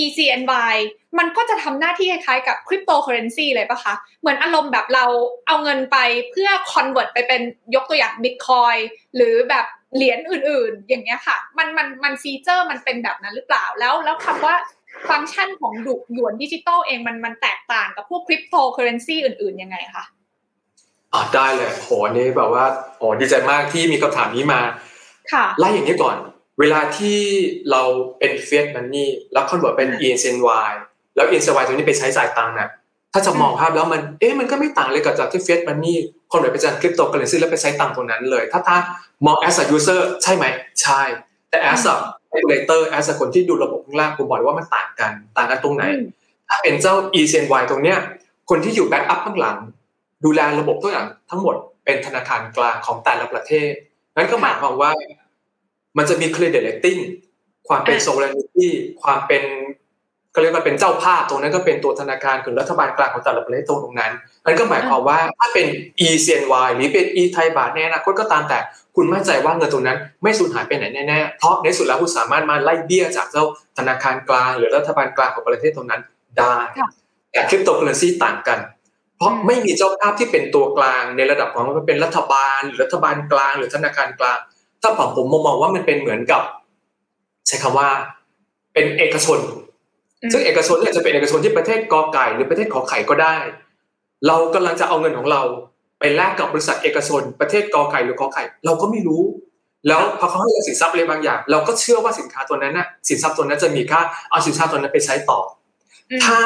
[0.00, 0.76] ECNY
[1.18, 5.04] มันก็จะทำหน้าที่คล้ายๆกับคริปโตเคอเรนซีเลยปะคะ เหมือนอารมณ์แบบเรา
[5.46, 5.96] เอาเงินไป
[6.30, 7.42] เพื่อ convert ไปเป็น
[7.74, 8.76] ยกตัวอย่างบิตคอย
[9.16, 9.66] หรือแบบ
[9.96, 14.54] เหรียญอื่นๆ อย่างเงี้ยค่ะ มันมันมันฟีเจอร์มันเป็นแบบนั้นหรือเปล่าแล้วแล้วคำว่า
[15.10, 20.04] ฟังก์ชันของดุหยวนดิจิตอลเองมันมันแตกต่างกับพวกคริปโตเคอเรนซีอื่นๆ ยังไงคะ
[21.12, 22.64] อ่าได้เลยโหนี่แบบว่า
[22.98, 24.60] โอ้ดีใจมากที่มีคำถามนี้มา
[25.32, 26.16] ค่ะไล่อย่างนี้ก่อน
[26.60, 27.18] เวลาที่
[27.70, 27.82] เรา
[28.18, 30.72] เป็น fiat money แล้ว convert เป็น ECNY
[31.16, 32.68] แล้ว ECNY ตัวนี้ไปใช้จ่ายตังค์น่ะ
[33.12, 38.76] ถ้าจะมองภาพแล้วมันเอ๊ะมันก็ไม่ต่างเลยกับจากที่ fiat money convert ไปจากคริปโตเคอเรนซีแล้วไปใช้ตังค์ตรงนั้นเลย ถ้าถ้า
[39.26, 40.44] มอง as a user ใช่ไหม
[40.82, 41.02] ใช่
[41.50, 41.94] แต่ as a
[42.34, 45.82] regulator as a คนที่ดูระบบข้างล่างผมบอกว่ามันต่างกันต่างกันตรงไหน
[46.48, 47.98] ถ้าเป็นเจ้า ECNY ตรงเนี้ย
[48.50, 49.58] คนที่อยู่แบ็กอัพข้างหลัง
[50.24, 53.70] ดูแลระบบตัวอย่างทั้งหมดเป็นธนาคารกลางของแต่ละประเทศ
[54.16, 54.90] นั่นก็หมายความว่า
[55.96, 57.00] มันจะมี credit rating
[57.68, 58.68] ความเป็น sovereignty
[59.02, 59.42] ความเป็น
[60.36, 64.12] ก็เรียกว่าเป็นเจ้าภาพตรงนั้นก็เป็นตัวธนาคารคือรัฐบาลกลางของแต่ละประเทศตรงนั้น
[64.44, 65.66] นั่นก็หมายความว่าถ้าเป็น
[66.06, 68.58] ECNY หรือเป็น e ไทยบาทในอนาคตก็ตามแต่
[68.96, 73.44] คุณมั่นใจว่าเงินตรงนั้นไม่สูญหายไปไหนแน่ๆเพราะในสุดแล้วคุณสามารถมาไล่เบี้ยจากเจ้า
[73.78, 76.02] ธนาคารกลางหรือรัฐบาลกลางของประเทศตรงนั้น
[76.38, 76.56] ได้
[77.32, 78.58] แต่คริปโตเคอเรนซีต่างกัน
[79.16, 84.38] เพราะไม่มีเจ้าภาพที่เป็นตัวกลางในระดับของมันเป็นรัฐบาลหรือรัฐบาลกลาง หรือธนาคารกลาง
[84.82, 86.42] ถ้าผมผมมองว่ามันเป็นเหมือนกับ
[87.46, 87.88] ใช้คำว่า
[88.72, 89.38] เป็นเอกชน
[90.32, 93.36] ซึ่งเอกชนเนี่ยจะเป็นเอกชนที่ประเทศกอไก่หรือประเทศขอไข่ก็ได้
[94.26, 95.42] เรากำลังจะเอาเงินของเรา
[96.00, 99.22] ไปแลกกับบริษัทเอกชน ประเทศกอไก่หรือขอไข่ เราก็ไม่รู้
[99.88, 105.40] แล้วพอเขาให้สินทรัพย์อะไรบางอย่าง เราก็เชื่อว่าสินค้าตัวนั้นน่ะสินทรัพย์ตัวนั้นจะมีค่าเอาสินทรัพย์ตัวนั้นไปใช้ต่อ
[106.24, 106.38] ถ้า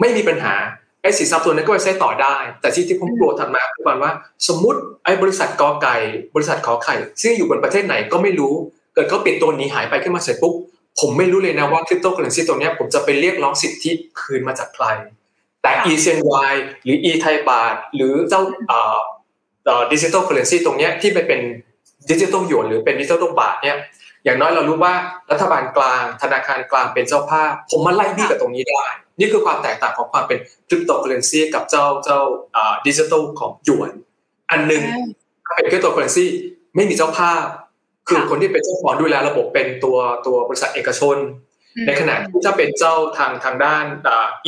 [0.00, 0.54] ไม่มีปัญหา
[1.02, 4.12] ไอ้สินทรัพย์ตัวนั้นก็ไปใช้ต่อได้ แต่ที่ที่ผมกลัวถัดมาคือว่า
[4.48, 5.96] สมมุติไอ้บริษัทกอไก่
[6.34, 8.52] บริษัทขอไข่ ซึ่งอยู่บนประเทศไหนก็ไม่รู้
[8.94, 10.54] เกิดเขาปิดตัวนี้หายไปขึ้นมาเสร็จปุ๊บ
[11.00, 13.90] ผมไม่รู้เลยนะว่าคริปโตเคอเรนซีตัวนี้ผมจะไปเรียกร้องสิทธิ
[14.20, 14.86] คืนมาจากใคร
[15.62, 16.54] แต่ ECNY
[16.84, 18.42] หรือ e ไทยบาทหรือเจ้า
[19.92, 21.40] digital currency ตรงนี้ที่ไปเป็น
[22.10, 23.76] ดิจิทัลหยวนหรือเป็นดิจิทัลบาทเนี่ย
[24.24, 24.94] อย่างน้อยเรารู้ว่า
[25.30, 28.84] รัฐบาลกลาง ธนาคารกลางเป็นเจ้าภาพ ผมมาไล่บี้กับตรงนี้ได้
[29.20, 30.38] นี่คือความแตกต่างของความเป็น
[30.68, 32.20] คริปโตเคอเรนซีกับเจ้าเจ้า
[32.86, 33.90] ดิจิทัลของหยวน
[34.50, 34.82] อันหนึ่ง
[35.56, 36.26] เป็นคริปโตเคอเรนซี
[36.76, 37.44] ไม่มีเจ้าภาพ
[38.08, 41.16] คือคนที่เป็นเจ้าของดูแลระบบเป็นตัวตัวบริษัทเอกชน
[41.86, 43.84] ในขณะที่ถ้าเป็นเจ้าทางทางด้าน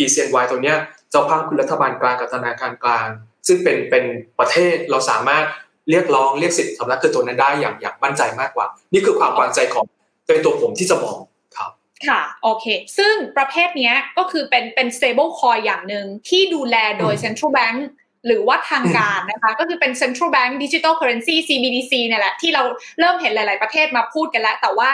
[0.03, 0.79] ECNY ตัวเนี้ย
[1.11, 3.07] เจ้าภาพคือรัฐบาลกลางกับธนาคารกลาง
[3.49, 4.05] ซึ่งเป็นเป็น
[4.39, 5.45] ประเทศเราสามารถ
[5.91, 9.85] เรียกร้องเรียกสิทธิ์สำนักคือตัวนั้นได้อย่างอย่างมั่นใจมากกว่า นี่คือความวางใจของ
[10.27, 11.19] เป็นตัวผมที่จะมอง
[11.57, 11.71] ครับ
[12.09, 12.67] ค่ะ โอเค
[12.99, 17.79] ซึ่งประเภทนี้ก็คือเป็นเป็น stable coin อย่างหนึ่งที่ดูแลโดย central bank
[18.27, 22.63] หรือว่าทางการนะคะ ก็คือเป็น central bank digital currency CBDC เนี่ยแหละ ที่เรา
[22.99, 24.91] เริ่มเห็นหลาย ๆ ประเทศมาพูดกันแล้ว แต่ว่า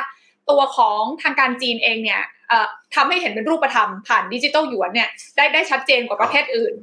[0.50, 2.22] ตัวของทางการจีนเองเนี่ย
[2.94, 6.74] ทำให้เห็นเป็นรูปธรรมผ่านดิจิตอลหยวนเนี่ยได้ได้ชัดเจนกว่าประเทศอื่น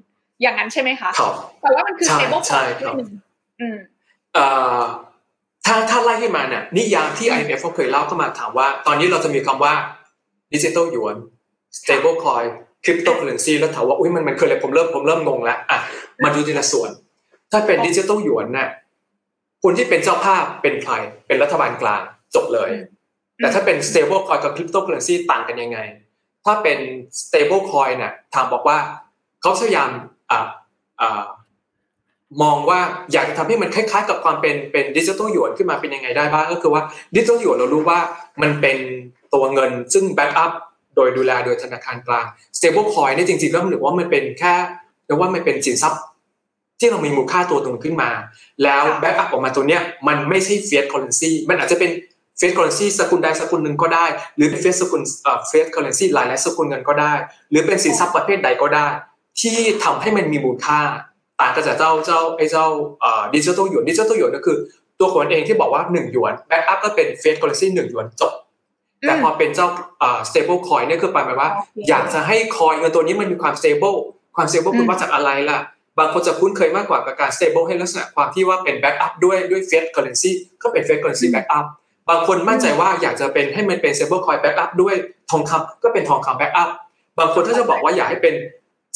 [0.41, 2.73] อย่างนั้นใช่ไหมคะครับแต่ว่ามันคือ stable coin
[3.61, 3.77] อืม
[5.65, 9.73] ถ้าถ้าไล่ขึ้นมาเนี่ยนิยามที่ IMF เขาเคยเล่าเข้ามาถามว่า ตอนนี้เราจะมีคำว่า
[10.53, 11.15] ดิจิตอลหยวน
[11.77, 12.49] stable coin
[12.83, 15.79] cryptocurrency แล้วถามว่าอุ้ยมันมันคืออะไรผมเริ่มผมเริ่มงงแล้วอะ
[16.23, 16.89] มาดูทีละส่วน
[17.51, 18.69] ถ้าเป็นดิจิตอลหยวนเนี่ย
[19.63, 20.93] คนที่เป็นเจ้าภาพเป็นใคร
[21.27, 22.01] เป็นรัฐบาลกลาง
[22.35, 22.71] จบเลย
[23.37, 25.79] แต่ถ้าเป็น stable coin กับ cryptocurrency ต่างกันยังไง
[26.45, 26.79] ถ้าเป็น
[27.21, 28.77] stable coin เนี่ยทางบอกว่า
[29.41, 29.89] เขาพยายาม
[30.31, 30.39] อ่า
[31.01, 31.23] อ่า
[32.41, 32.79] มองว่า
[33.11, 36.83] อยากจะทำให้มันคล้ายๆ กับความเป็นเป็นดิจิทัลหยวนขึ้นมาเป็นยังไงได้บ้างก็คือว่า
[37.15, 37.99] ดิจิทัลหยวนเรารู้ว่า
[38.41, 38.77] มันเป็น
[39.33, 40.51] ตัวเงินซึ่งแบ็กอัพ
[40.95, 42.25] โดยดูแลโดยธนาคารกลาง
[42.57, 44.53] stable coin นี่จริงๆแล้วมันถือว่ามันเป็นแค่
[45.05, 46.01] เรียกว่ามันเป็นสินทรัพย์
[46.79, 48.09] ที่เรามีมูลค่าตัวตรงขึ้นมา
[48.63, 51.91] แล้ว backup ออกมาตัวเนี้ยมันไม่ใช่ fiat currency มันอาจจะเป็น
[52.37, 55.01] fiat currency สกุลใดสกุลหนึ่งก็ได้ หรือเป็น fiat สกุล
[55.47, 57.13] fiat currency หลายหลายสกุลเงินก็ได้
[57.49, 58.87] หรือเป็นสินทรัพย์ประเภทใดก็ได้
[59.39, 60.79] ที่ทำให้มันมีมูลค่า
[61.41, 62.65] ต่างกันจากเจ้าเจ้าไอ้เจ้า
[63.35, 64.57] ดิจิทัลหยวนดิจิทัลหยวนก็คือ
[64.99, 68.33] ตัวคนเองที่บอกว่า1หยวน backup ก็เป็น fiat currency หนึ่งหยวนจบ
[69.01, 69.67] แต่พอเป็นเจ้า
[70.29, 71.49] stable coin เนี่ยคือไปหมายว่า
[71.89, 73.97] อยากจะให้คอยเงินตัวนี้มันมีความ stable
[74.35, 75.59] ความ stable คือมาจากอะไรล่ะ
[75.99, 81.65] บางคนจะคุ้นเคยมากกว่ากับการ stable ให้ลักษณะความที่ว่าเป็น backup ด้วยด้วย fiat currency ก็เป็น fiat currency backup
[82.09, 84.95] บางคนมั่นใจว่าอยากจะเป็นให้มันเป็น stable coin backup ด้วย
[85.31, 86.69] ทองคำก็เป็นทองคำ backup
[87.19, 88.35] บางคนถ้าจะบอกว่าอยากให้เป็น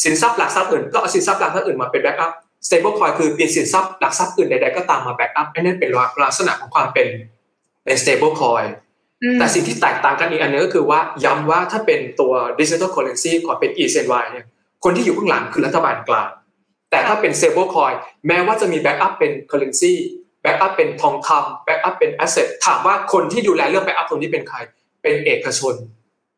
[0.03, 2.31] สินทรัพย์หลักทรัพย์อื่นก็เอาสินทรัพย์หลักทรัพย์อื่นมาเป็น backup
[2.67, 5.89] stable coin คือเป็นสินทรัพย์หลักทรัพย์อื่นใดๆก็ตามมา backup อันนั้นเป็น
[6.23, 7.07] ลักษณะของความเป็น
[7.83, 8.67] เป็น stable coin
[9.39, 14.45] แต่สิ่งที่แตกต่างกันอีกอันนึงก็คือว่าย้ำว่าถ้าเป็นตัว digital currency ของเป็น ECNY เนี่ย
[14.83, 16.29] คนที่อยู่ข้างหลังคือรัฐบาลกลาง
[16.91, 17.95] แต่ถ้าเป็น stable coin
[18.27, 24.57] แม้ว่าจะมี backup เป็น currency backup เป็นทองคำ backup เป็น asset ถามว่าคนที่ดูแลเรื่อง backup ตรงนี้เป็นใคร
[25.03, 25.73] เป็นเอกชน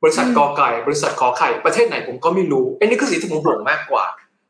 [0.04, 4.06] บริษัทกอไก่ บริษัทขอไข่ประเทศไหนผมก็ไม่รู้ไอันนี้คือสิ่งที่ผมห่วงมากกว่า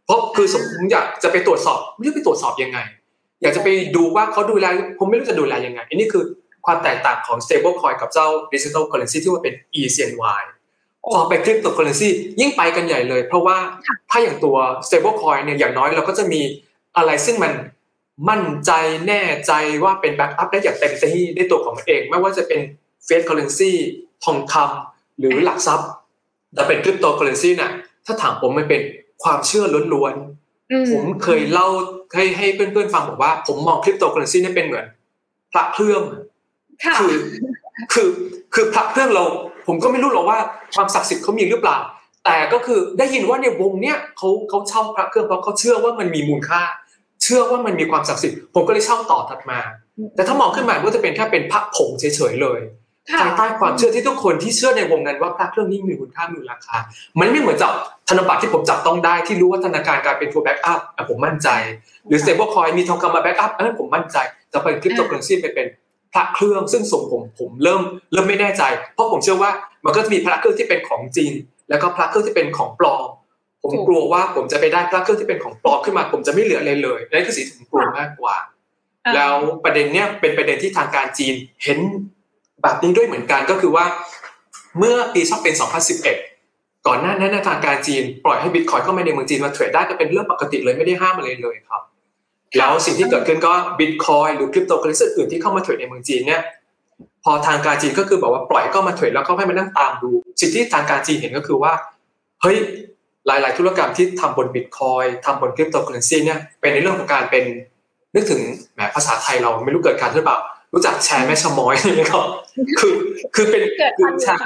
[0.06, 2.80] เพราะคือสมมติอยากจะไปตรวจสอบไม่รู้ไปตรวจสอบยังไง
[3.42, 4.66] อยากจะไปดูว่าเขาดูแล
[5.00, 6.24] ผมไม่รู้จะดูแลยังไงอันนี้คือ
[6.66, 10.44] ความแตกต่างของ stable coin กับเจ้า digital currency ที่ว่าเป็น ECNY
[11.13, 13.58] พอไปคริปโตเคอเรนซียิ่งไปกันใหญ่เลย เพราะว่า
[14.10, 14.56] ถ้าอย่างตัว
[14.88, 16.42] stable coin เนี่ยอย่างน้อยเราก็จะมี
[16.98, 17.54] อะไรซึ่งมัน
[18.30, 18.72] มั่นใจ
[19.08, 19.52] แน่ใจ
[19.84, 22.60] ว่าเป็น backup ได้อย่างเต็มที่ได้ตัวของมันเอง ไม่ว่าจะเป็น
[23.06, 23.72] fiat currency
[24.24, 25.89] ทองคำ หรือหลักทรัพย์
[26.54, 27.71] แต่เป็นคริปโตเคอเรนซีน่ะ
[28.06, 28.82] ถ้าถามผมมันเป็น
[29.23, 31.67] ความเชื่อล้วนๆผมเคยเล่า
[32.15, 34.86] ให้ให้เพื่อนๆฟังบอกว่า ผมมองคริปโตเคอเรนซีนี่เป็นเหมือน
[35.54, 36.02] พระเครื่อง
[36.99, 37.15] คือ
[37.93, 38.10] คือ
[38.54, 39.26] คือพระเครื่องเรา
[39.67, 40.39] ผมก็ไม่รู้หรอกว่า
[40.76, 41.78] ความศักดิ์สิทธิ์เขามีหรือเปล่า
[42.26, 46.62] แต่ก็คือได้ยินว่าในวงเนี้ยเขาเขาเช่าพระเครื่องเพราะเขาเชื่อว่ามันมีมูลค่า
[47.23, 49.60] เชื่อว่ามันมีความศักดิ์สิทธิ์ผมก็เลยเช่าต่อถัดมา
[50.15, 52.60] แต่ถ้ามองขึ้นมาก็จะเป็นแค่เป็นพระผงเฉยๆเลย
[53.20, 56.78] ภายใต้ความเชื่อที่ทุกคนที่เชื่อในวงนั้นว่าพระเครื่องนี้มีคุณค่ามีราคา
[57.20, 57.72] มันไม่เหมือนจับ
[58.10, 61.50] ธนบัตรที่ผมจับต้องได้ที่รู้ว่าธนาคารกลางเป็นตัว backup ผมมั่นใจ
[62.08, 64.18] หรือ stable coin มีทองคำมา backup เออผมมั่นใจ
[64.54, 65.68] จะเป็นคริปโตเคอเรนซีไปเป็น
[66.13, 67.82] พระเครื่องซึ่งส่งผมผมเริ่ม
[68.13, 68.63] เริ่มไม่แน่ใจ
[68.94, 69.52] เพราะผมเชื่อว่า
[69.86, 71.32] มันก็จะมีพระเครื่องที่เป็นของจริง
[71.70, 73.08] แล้วก็พระเครื่องที่เป็นของปลอม
[73.62, 78.36] ผมกลัวว่าผมจะไปได้พระเครื่องที่เป็นของปลอมขึ้นมา ผมจะไม่เหลืออะไรเลยนั่นคือสิ่งที่ผมกลัวมากกว่า
[79.16, 81.80] แล้วประเด็นเนี้ยเป็นประเด็นที่ทางการจีนเห็น
[82.63, 83.86] แบบนี้ด้วยเหมือนกันก็คือว่า
[84.80, 85.56] เมื่อปีช่วงเป็น
[86.19, 91.82] 2011 ก่อนหน้านั้นทางการจีนปล่อยให้บิตคอยเข้ามาในเมืองจีนมาเทรดได้ก็เป็นเรื่องปกติเลยไม่ได้ห้ามอะไรเลยครับ
[92.58, 96.41] แล้วสิ่งที่เกิดขึ้นก็บิตคอยหรือคริปโตเคอเรนซีอื่นที่เข้ามาเทรดในเมืองจีนเนี่ย
[97.23, 100.10] พอทางการจีนก็คือบอกว่าปล่อยก็มาเทรดแล้วก็ให้มานั่งตามดู
[100.41, 101.73] สิ่งที่ทางการจีนเห็นก็คือว่า
[102.41, 102.58] เฮ้ย
[103.28, 107.43] หลาย ๆ ธุรกรรมที่ทำบนบิตคอยทำบนคริปโตเคอเรนซีเนี่ยเป็นในเรื่องของการเป็น
[108.15, 108.41] นึกถึง
[108.73, 110.38] แหมภาษาไทยเราไม่รู้เกิดการหรือเปล่า
[110.74, 112.26] รู้จักแชร์แม่ชะมอยไหมครับ
[112.80, 112.94] คือ
[113.36, 113.64] คือเป็น
[113.98, 114.42] คือแชร์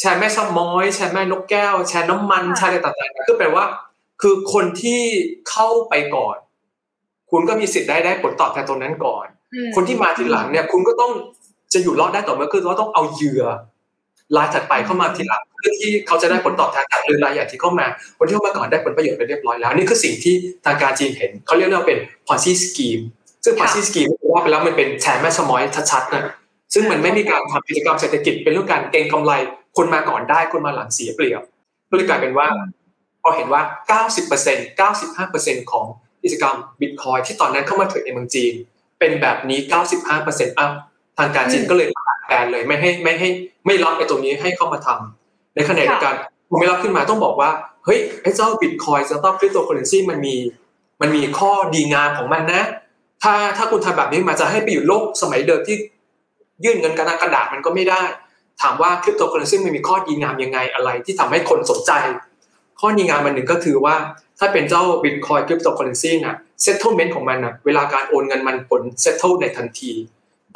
[0.00, 3.64] แชร์แม่ชะมอยแชร์แม่นกแก้ว แชร์น้ำมันแชร์อะไรต่างๆก็แปลว่า
[4.22, 5.02] คือคนที่
[5.50, 6.36] เข้าไปก่อน
[7.30, 9.26] คุณก็มีสิทธิ์ได้ได้ผลตอบแทนตรงนั้นก่อน
[9.74, 11.12] คนที่มาทีหลังเนี่ย คุณก็ต้อง
[11.74, 13.44] จะอยู่รอดได้ต่อเมื่อคือว่าต้องเอาเหยื่อ
[14.36, 17.86] รายถัดไปเข้ามาทีหลังเพื่อที่เขาจะได้ผลตอบแทนจากเรือรายใหญ่ที่เข้ามา
[18.18, 20.34] คนที่เข้ามาก่อนได้ผลประโยชน์ไปเรียบร้อยแล้ว นี่คือสิ่งที่
[20.64, 23.00] ทางการจีนเห็นเขาเรียกว่าเป็น Ponzi scheme
[23.44, 24.02] ซึ่ง Ponzi scheme
[24.36, 26.24] ว่าไปแล้วมันเป็นแชร์แม่ชม้อยชัดๆนะ
[26.74, 29.32] ซึ่งมันไม่มีการทำกิจกรรมเศรษฐกิจเป็นเรื่องการเก็งกำไร
[29.76, 31.42] คนมาก่อนได้คนมาหลังเสียเปรียบ
[31.90, 32.46] ก็เลยกลายเป็นว่า
[33.22, 33.62] พอเห็นว่า
[34.40, 34.80] 90%
[35.20, 35.86] 95%ของ
[36.22, 38.52] กิจกรรมบิตคอยที่ตอนนั้นเข้ามาเทรดในเมืองจีน
[38.98, 39.58] เป็นแบบนี้
[40.08, 40.70] 95% up
[41.18, 41.88] ทางการจีนก็เลย
[42.28, 43.28] แบนเลยไม่ให้ไม่ให้
[43.66, 46.14] ไม่รับไอ้ตรงนี้ให้เข้ามาทำในขณะเดียวกัน
[46.48, 47.50] ผมไม่รับขึ้นมาต้องบอกว่า
[47.84, 50.36] เฮ้ยไอ้เจ้าบิตคอยจะต้องคริปโตเคอเรนซีมันมี
[51.00, 52.62] มันมีข้อดีงามของมันนะ
[53.22, 55.76] ถ้าถ้าคุณทำแบบนี้มาจะให้ไปอยู่โลกสมัยเดิมที่
[56.64, 58.02] ยื่นเงินกระดาษกระดาษมันก็ไม่ได้
[58.62, 61.92] ถามว่าคริปโตเคอเรนซีมันมีข้อดีงามยังไงอะไร ที่ทำให้คนสนใจ
[62.80, 63.94] ข้อดีงามมันหนึ่งก็คือว่า
[64.38, 69.92] ถ้าเป็นเจ้าบิตคอยคริปโตเคอเรนซีน่ะ settlement ของมันน่ะเวลาการโอนเงินมันผล settle ในทันที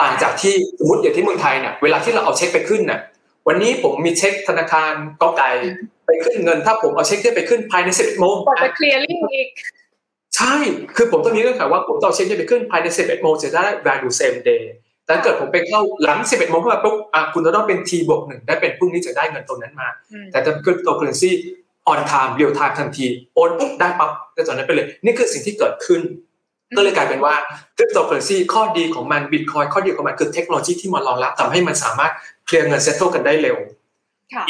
[0.01, 3.01] ต่างจากที่สมมติอย่างที่เมืองไทยน่ะเวลาที่เราเอาเช็คไปขึ้นน่ะ
[3.49, 4.93] วันนี้ผมมีเช็คธนาคาร
[5.23, 5.49] กอไก่
[6.07, 9.49] ไปขึ้นเงิน ถ้าผมเอาเช็คที่ไปขึ้นภายในสิบโมงกว่าจะเคลียร์ลิงอีก
[10.37, 10.55] ใช่
[10.97, 14.63] คือผมต้องมีเงื่อนไขว่าผมต้องเช็คจะไปขึ้นภายใน 11 โมงจะได้ value same day
[15.07, 19.89] แต่เกิดผมไปเข้าหลัง 11 โมงขึ้นมาปุ๊บอะคุณจะต้องเป็น T บวกหนึ่งได้เป็นพรุ่งนี้จะได้เงินตรงนั้นมา
[20.33, 21.31] แต่ถ้าเป็นตัว currency
[21.93, 26.01] on time real time ทันที โอนปุ๊บได้ปั๊บได้จากนั้นไปเลย นี่คือสิ่งที่เกิดขึ้น
[26.77, 27.35] ก็เลยกลายเป็นว่า
[27.77, 32.13] คริปโตเคอเรนซีข้อดีของมันบิตคอยน์ข้อดีของมันคือเทคโนโลยีที่มันรองรับทำให้มันสามารถ
[32.47, 33.57] เคลียร์เงิน settle กันได้เร็ว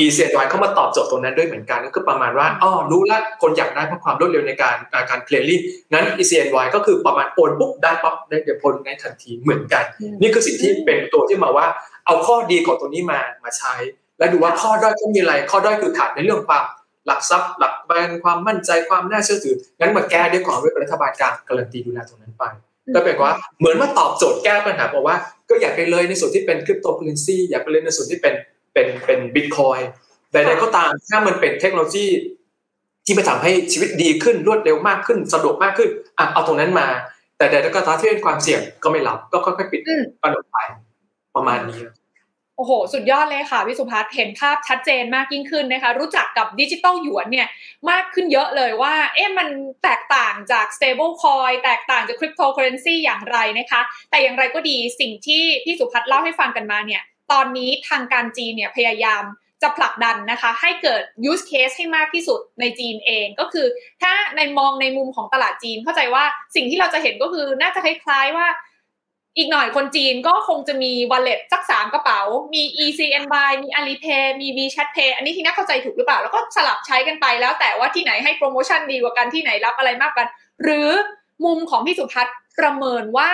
[0.05, 4.77] ECNY เข้ามาตอบโจทย์ตรงนั้นด้วยเหมือนกันก็คือประมาณว่าอ๋อรู้แล้วคนอยากได้เพราะความรวดเร็วในการ
[5.11, 5.61] การ clearing
[5.93, 9.85] นั้น ECNY ก็คือประมาณโอนปุ๊บได้ปั๊บได้เดี๋ยวพ้นในทันทีเหมือนกัน
[10.21, 11.67] นี่คือสิ่งที่เป็นตัวที่มาว่า
[12.07, 13.75] เอาข้อดีของตัวนี้มามาใช้
[14.19, 16.65] แล้วดูว่าข้อด้อยก็มีอะไร ข้อด้อยคือขาดในเรื่องความ
[17.07, 22.45] หลักทรัพย์ หลักแบนความมั่นใจความน่าเชื่อถืองั้นมาแก้ด้วยความเป็นรัฐบาลกลางการันตีดูแลตรงนั้นไป
[22.95, 25.17] ก็เป็นว่าเหมือนมาตอบโจทย์แก้ปัญหาบอกว่า
[25.51, 28.35] ก็อยากไปเลยในส่วนที่เป็นคริปโตเคอเรนซีอยากไปเลยในส่วนที่เป็น
[28.73, 29.79] เป็นเป็นบิตคอยน์
[30.33, 32.07] ใดๆก็ตามถ้ามันเป็นเทคโนโลยี
[33.07, 36.89] ที่ไปทำให้ชีวิตดีขึ้นรวดเร็วมากขึ้นสะดวกมากขึ้นอะเอาตรงนั้นมา
[37.37, 39.81] แต่ใดๆก็ตามที่เป็นความเสี่ยงก็ไม่รับก็ค่อยๆปิด
[40.23, 40.57] กระโดดไป
[41.35, 41.81] ประมาณนี้
[42.57, 47.49] โอ้โห สุดยอดเลยค่ะพี่สุพัฒน์เห็นภาพชัดเจนมากยิ่งขึ้นนะคะ รู้จักกับดิจิตอลหยวนเนี่ย
[47.91, 49.49] มากขึ้นเยอะเลยว่า เอ๊ะมัน
[49.83, 53.81] แตกต่างจาก stable coin แตกต่างจาก cryptocurrency อย่างไรนะคะ
[54.11, 59.23] แต่อย่างไรก็ดีสิ่งที่พี่สุภัสเล่าให้ฟังกันมาเนี่ย ตอนนี้ทางการจีนเนี่ยพยายาม
[59.63, 63.67] จะผลักดันนะคะให้เกิด use case ให้มากที่สุดในจีนเองก็คือ
[64.03, 68.49] ถ้าในมองในมุมของตลาดจีนเข้าใจว่าสิ่งที่เราจะเห็นก็คือน่าจะคล้ายๆว่า
[69.37, 72.21] อีกหน่อยคนจีนก็คงจะมี wallet สักสามกระเป๋า
[72.55, 80.27] มี ECNY มี Alipay มี WeChat Pay อันนี้ที่น่าเข้าใจถูกหรือเปล่า แล้วก็สลับใช้กันไปแล้วแต่ว่าที่ไหนให้โปรโมชั่นดีกว่ากันที่ไหนรับอะไรมากกัน
[80.63, 80.91] หรือ
[81.45, 83.31] มุมของพี่สุพัฒน์ประเมินว่า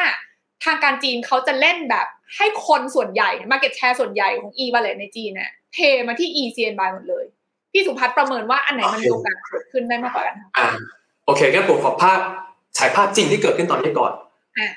[0.64, 7.24] ทางการจีนเขาจะเล่นแบบ ให้คนส่วนใหญ่ market share ส่วนใหญ่ของ e-wallet ในจีนเนี่ยเทมาที่ ECNY หมดเลย
[7.72, 10.68] พี่สุพัฒน์ประเมินว่าอันไหนมันมีโอกาสเกิดขึ้นได้มากกว่ากันอ่า
[11.26, 12.18] โอเคงั้นผมขอภาพ
[12.78, 14.12] ฉายภาพจริงที่เกิดขึ้นตอนนี้ก่อน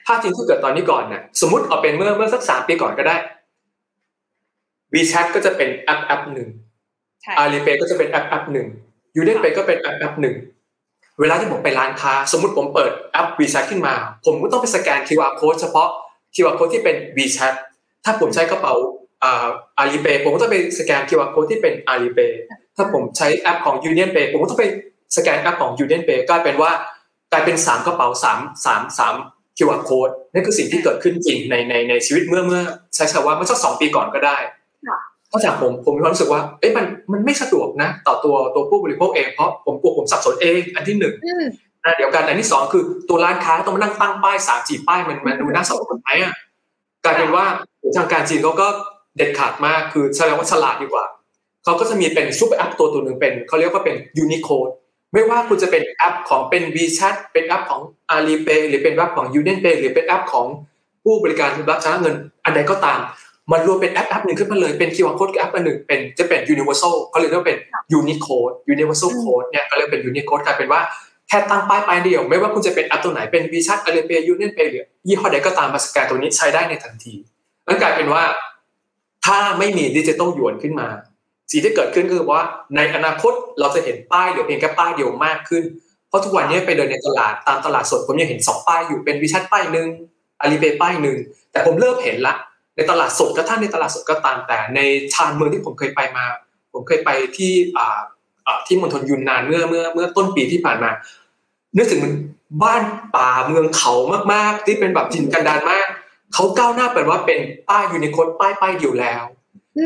[0.07, 3.15] ภาพจริงที่เกิดตอนนี้ก่อนเนี่ยสมมติเอาเป็นเมื่อเมื่อสักสามปีก่อนก็ได้
[4.93, 6.49] WeChat ก็จะเป็นแอปแอปหนึ่ง
[7.39, 8.67] Alipay ก็จะเป็นแอปแอปหนึ่ง
[9.19, 10.35] UnionPay ก็เป็นแอปแอปหนึ่ง
[11.19, 13.93] เวลาที่ผมไปร้านค้า สมมติผมเปิดแอป WeChat ขึ้นมา
[14.25, 15.89] ผมก็ต้องไปสแกน QR code เฉพาะ
[16.35, 17.53] QR code ที่เป็น WeChat
[18.05, 18.73] ถ้าผมใช้กระเป๋า
[19.77, 22.31] Alipay ผมก็ต้องไปสแกน QR code ที่เป็น Alipay
[22.75, 24.65] ถ้าผมใช้แอปของ UnionPay ผมก็ต้องไป
[25.17, 26.71] สแกนแอปของ UnionPay กลายเป็นว่า
[27.31, 29.15] กลายเป็นสามกระเป๋าสามสามสาม
[29.57, 32.61] QR code นั่นคือสิ่งที่เกิดขึ้นจริงในในในชีวิตเมื่อเมื่อ
[32.95, 34.37] ใช้คำว่าเมื่อสักสองปีก่อนก็ได้
[35.29, 41.13] เพราะจากผมผมมีความรู้สึกว่าเอ๊ะมันมันไม่สะดวกนะ ต่อตัวตัวผู้บริโภคเองเพราะผมกลัวผมสับสนเอง อันที่หนึ่ง
[41.89, 46.33] นะเดี๋ยวกันอันที่สองคือตัวร้านค้าต้องมานั่งตั้งป้ายสามสี่ป้ายมันมันดูน่าสับสนไหมอะ
[47.05, 47.45] กลายเป็นว่า
[47.97, 48.67] ทางการจีนเขาก็
[49.17, 51.05] เด็ดขาดมากคือแสดงว่าฉลาดดีกว่า
[51.63, 54.67] เขาก็จะมีเป็นซูเปอร์แอปตัวตัวหนึ่งเป็นเขาเรียกว่าเป็น Unicode
[55.13, 57.81] ไม่ว่าคุณจะเป็นแอปของเป็น WeChat เป็นแอปของ
[58.15, 60.45] Alipay หรือเป็นแอปของ UnionPay หรือเป็นแอปของ
[61.03, 62.99] ผู้บริการรับชำระเงิน อันใดก็ตาม
[63.51, 67.57] มันรวมเป็นแอปแอปหนึ่งขึ้นมาเลยเป็น QR code แอปอันหนึ่งเป็นจะเป็น universal เขาเรียกว่าเป็น
[67.99, 70.81] Unicode universal code เนี่ยก็เรียกเป็น Unicode กลายเป็นว่า
[71.29, 77.13] แค่ตั้งป้ายป้ายเดียว ไม่ว่าคุณจะเป็นแอปตัวไหนเป็น WeChat Alipay UnionPay หรือยี่ห้อใดก็ตามมาสแกนตัวนี้ใช้ได้ในทันที
[77.67, 78.23] นั่นกลายเป็นว่า
[79.25, 80.87] ถ้าไม่มีดิจิตอลหยวนขึ้นมา
[81.51, 82.43] สิ่งที่เกิดขึ้นคือว่า
[82.75, 85.63] ในอนาคตเราจะเห็นป้ายเหลือเพียงแค่ป้ายเดียวมากขึ้น
[86.07, 89.87] เพราะทุกวันนี้ไปเดินในตลาดตามตลาดสดผมยังเห็นสองป้ายอยู่เป็นวิชัดป้ายหนึ่ง
[90.41, 91.17] อาลีเปย์ป้ายหนึ่ง
[91.51, 92.33] แต่ผมเริ่มเห็นละ
[92.75, 94.79] ในตลาดสดก็ท่านในตลาดสดก็ตามแต่ ใน
[95.13, 96.25] ชานเมืองที่ผมเคยไปมา
[96.73, 97.53] ผมเคยไปที่
[98.67, 100.91] ที่มณฑลยุนนานเมื่อเมื่อเมื่อต้นปีที่ผ่านมา
[101.77, 102.13] นึกถึงมัน
[102.63, 102.81] บ้าน
[103.15, 103.93] ป่าเมืองเขา
[104.33, 105.87] มากๆ ที่เป็นแบบจินกันดานมาก
[106.33, 109.23] เขาก้าวหน้าแปลว่าเป็นป้ายยูนิโคดป้ายป้ายเดียวแล้ว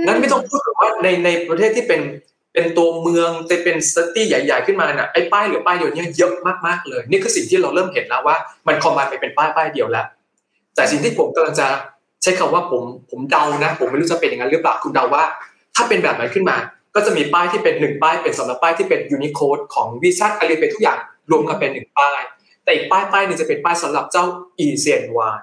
[0.07, 2.01] นั้นไม่ต้องพูดถึงว่าในในประเทศที่เป็น
[2.53, 6.33] เป็นตัวเมืองจะเป็นสตี้ใหญ่ ๆ ขึ้นมาน่ะไอ้ป้ายหรือป้ายเดียวนี้เยอะ
[6.67, 8.35] มากๆเลย นี่คือสิ่งที่เราเริ่มเห็นแล้วว่า
[8.67, 10.05] มันคอมมาไปเป็นป้ายป้ายเดียวแล้ว
[10.75, 11.67] แต่สิ่งที่ผมกำลังจะ
[12.23, 15.23] ใช้คำว่าผมผมเดานะ ผมไม่รู้จะเป็นอย่างนั้นหรือเปล่าคุณเดาว่า
[15.75, 16.57] ถ้าเป็นแบบนั้นขึ้นมา
[16.95, 20.99] ก็จะมีป้ายที่เป็นหนึ่งป้ายเป็นสำหรับป้ายที่เป็นยูนิโคดของวีซ่าอะไรเป็นทุกอย่าง
[21.31, 22.21] รวมกันเป็นหนึ่งป้าย
[22.63, 24.25] แต่อีกป้ายป้ายนึงจะเป็นป้ายสำหรับเจ้า
[24.65, 25.37] e c n y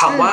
[0.00, 0.30] ถามว่า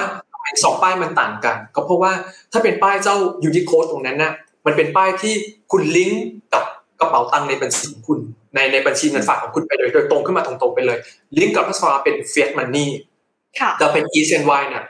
[0.63, 2.11] สองป้ายมันต่างกัน ก็เพราะว่า
[2.51, 4.31] ถ้าเป็นป้ายเจ้า Unicode ตรงนั้นนะ
[4.65, 5.33] มันเป็นป้ายที่
[5.71, 6.63] คุณลิงก์กับ
[6.99, 8.19] กระเป๋าตังค์ในบัญชีของคุณ
[8.55, 10.97] ในในบัญชีเงินฝากของคุณไปเลยโดยตรงขึ้นมาตรงๆไปเลย
[11.39, 12.89] ลิงก์กับพัสดุเป็น fiat money
[13.77, 14.83] แต่เป็น e c n y เนี่ย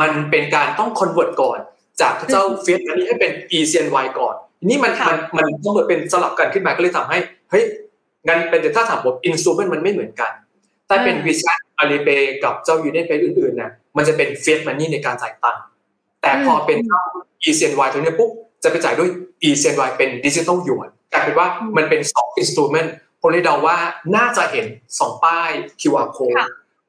[0.00, 1.58] มันเป็นการต้อง convert ก่อน
[2.00, 4.34] จากเจ้า fiat money ให้เป็น e c n y ก่อน
[4.68, 7.18] นี่มันมันมันต้องเป็นสลับกันขึ้นมาก็เลยทำให้
[7.50, 7.64] เฮ้ย
[8.26, 10.32] งั้นเป็นแต่ถ้าถามผม instrument มันไม่เหมือนกัน
[10.88, 12.08] แต่เป็น WeChat Alipay
[12.44, 15.62] กับเจ้า UnionPay อื่นๆน่ะมันจะเป็น fiat money ในการจ่ายตังค์
[16.22, 17.02] แต่พอเป็นเจ้า
[17.48, 18.30] ECNY ตัวนี้ปุ๊บ
[18.62, 19.08] จะไปจ่ายด้วย
[19.48, 23.76] ECNY เป็นดิจิทัลหยวนกลายเป็นว่ามันเป็นสอง instrument ผมเลยเดาว่า
[24.16, 24.66] น่าจะเห็น
[24.98, 26.36] สองป้าย QR code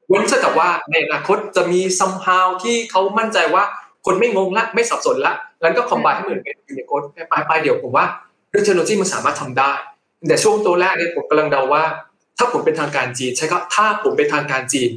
[0.08, 3.62] เว้นแต่ว่าในอนาคตจะมี somehow ที่เขามั่นใจว่า
[4.06, 8.04] คนไม่งงละไม่สับสนละงั้นก็ combine ให้เหมือนเป็น Unicode แค่ป้ายป้ายเดียวผมว่า
[8.50, 9.72] เทคโนโลยีมันสามารถทำได้
[10.28, 11.82] แต่ช่วงตัวแรกเนี่ยผมกำลังเดาว่า
[12.38, 14.90] ถ้าผมเป็นทางการจีน ใช่ก็ถ้าผมเป็นทางการจีน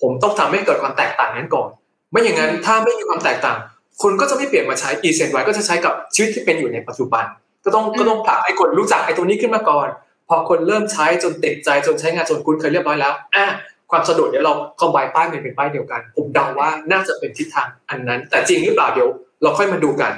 [0.00, 1.68] ผมต้องทำให้เกิดความแตกต่างนั้นก่อน
[2.10, 3.58] ไม่อย่างนั้นถ้าไม่มีความแตกต่าง
[4.02, 7.24] คนก็จะไม่เปลี่ยนมาใช้ e c n y ก็จะใช้กับชีวิตที่เป็นอยู่ในปัจจุบัน
[7.64, 9.88] ก็ต้องก็ต้องผลักให้คนรู้จักไอ้ตัวนี้ขึ้นมาก่อน
[10.28, 13.46] พอคนเริ่มใช้จนติดใจจนใช้งานจนคุ้นเคยเรียบร้อยแล้วอะ
[13.90, 19.08] ความสะดวกเดี๋ยวเราคอมไบป้ายเป็นป้ายเดียวกัน ผมเดาว่าน่าจะเป็นทิศทางอันนั้น แต่จริงหรือเปล่าเดี๋ยว
[19.42, 20.12] เราค่อยมาดูกัน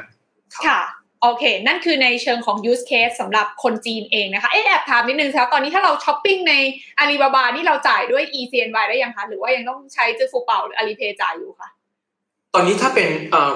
[0.55, 0.79] ค่ะ
[1.23, 6.55] โอเค นั่นคือในเชิงของ use case สำหรับคนจีนเองนะคะ เอ๊ะแอบถามนิดนึงครับตอนนี้ถ้าเราช้อปปิ้งใน
[6.99, 11.69] อาลีบาบานี่เราจ่ายด้วย eCNY ได้ยังคะ หรือว่ายังต้องใช้จื้อฟูเปาหรืออาลีเพย์จ่ายอยู่คะ
[12.55, 13.09] ตอนนี้ถ้าเป็น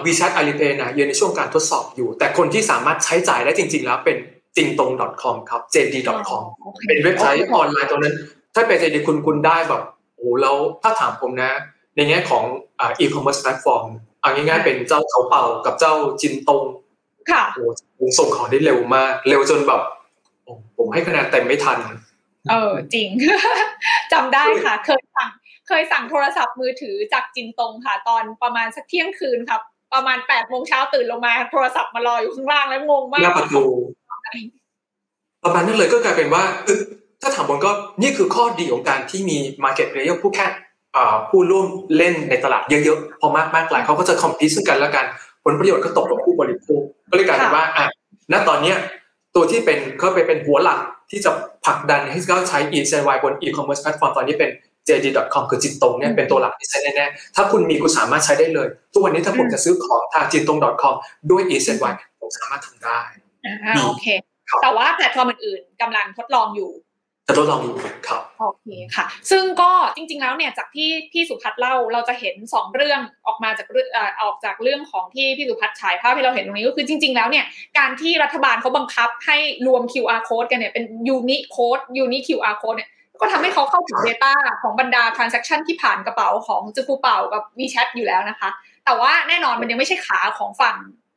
[0.05, 4.17] WeChat Alipay นะยังในช่วงการทดสอบอยู่ แต่คนที่สามารถใช้จ่ายได้จริง ๆ แล้วเป็น
[4.57, 4.91] จิงตง
[5.23, 6.43] .com ครับ jd.com
[6.89, 8.15] เป็นเว็บไซต์ออนไลน์ตรงนั้น
[8.55, 9.83] ถ้าเป็น JD คุณคุณได้แบบ
[10.17, 11.53] โอ้แล้วถ้าถามผมนะ
[11.97, 12.45] ในแง่ของ
[13.01, 13.85] e-commerce platform
[14.21, 16.63] เอาง่ายๆเป็นเจ้าเขาเป่ากับเจ้าจินตง
[17.31, 19.81] ค่ะโอ้ส่งของได้เร็วมาก เร็วจนแบบ
[20.77, 21.79] ผมให้คะแนนเต็มไม่ทัน
[22.51, 23.09] เออจริง
[24.13, 25.29] จำได้ค่ะ เคยสั่ง
[25.69, 29.61] เคยสั่งโทรศัพท์มือถือจากจินตงค่ะ ตอนประมาณสักเที่ยงคืนครับ
[29.95, 33.65] ประมาณแปดโมงเช้าตื่นลงมาโทรศัพท์มารออยู่ข้างล่างแล้วงงมากหน้าประตู
[35.45, 36.45] ประมาณนั้นเลยก็กลายเป็นว่า
[37.23, 37.71] ถ้าถามบนก็
[38.03, 40.47] นี่คือข้อดีของการที่มี Market Player ผู้แค่
[41.31, 45.07] ผู้ร่วมเล่นในตลาดเยอะๆ พอมากมากหลายเขาก็จะคอมพิวซึ่งกันแล้วกัน
[45.45, 47.87] ผลประโยชน์ก็ตกกับผู้บริโภค ก็เลยกลายเป็นว่าอะ
[48.33, 48.77] ณตอนเนี้ย
[49.35, 50.79] ตัวที่เป็นเขาไปเป็นหัวหลัก
[51.11, 51.31] ที่จะ
[51.65, 54.51] ผลักดันให้เขาใช้ e-CNY บน e-commerce platform ตอนนี้เป็น
[54.89, 60.95] JD.com คือจินตงเนี่ยเป็นตัวหลักที่ใช้แน่ๆ ถ้าคุณมีคุณสามารถใช้ได้เลย ทุกวันนี้ถ้าผมจะซื้อของทางจินตง .com
[61.31, 63.01] ด้วย e c y ผมสามารถทำได้
[63.87, 64.07] โอเค
[64.63, 67.71] แต่ว่าแพลตฟอร์มอื่นๆกำลังทดลองอยู่ใจะทดลองดู
[68.09, 68.67] ครับโอเค
[68.97, 73.89] ค่ะ ซึ่งก็จริง ๆ แล้วเนี่ยจากที่พี่สุพัฒน์เล่าเราจะเห็น 2 เรื่องออกมาจากเรื่อง
[74.23, 77.45] ออกจากเรื่องของที่พี่สุพัฒน์ฉายภาพให้เราเห็นตรงนี้ก็คือจริง ๆ แล้วเนี่ย
[77.79, 80.85] การที่รัฐบาลเขาบังคับให้รวม QR code กันเนี่ยเป็น
[81.17, 82.91] unique code unique QR code เนี่ย
[83.21, 88.49] ก็ทำให้เขาเข้าถึง Data ของบรรดา transaction ที่ผ่านกระเป๋าของจือฟู่เป่ากับ WeChat อยู่แล้วนะคะ
[88.85, 90.77] แต่ว่าแน่นอนมันยังไม่ใช่ขาของฝั่ง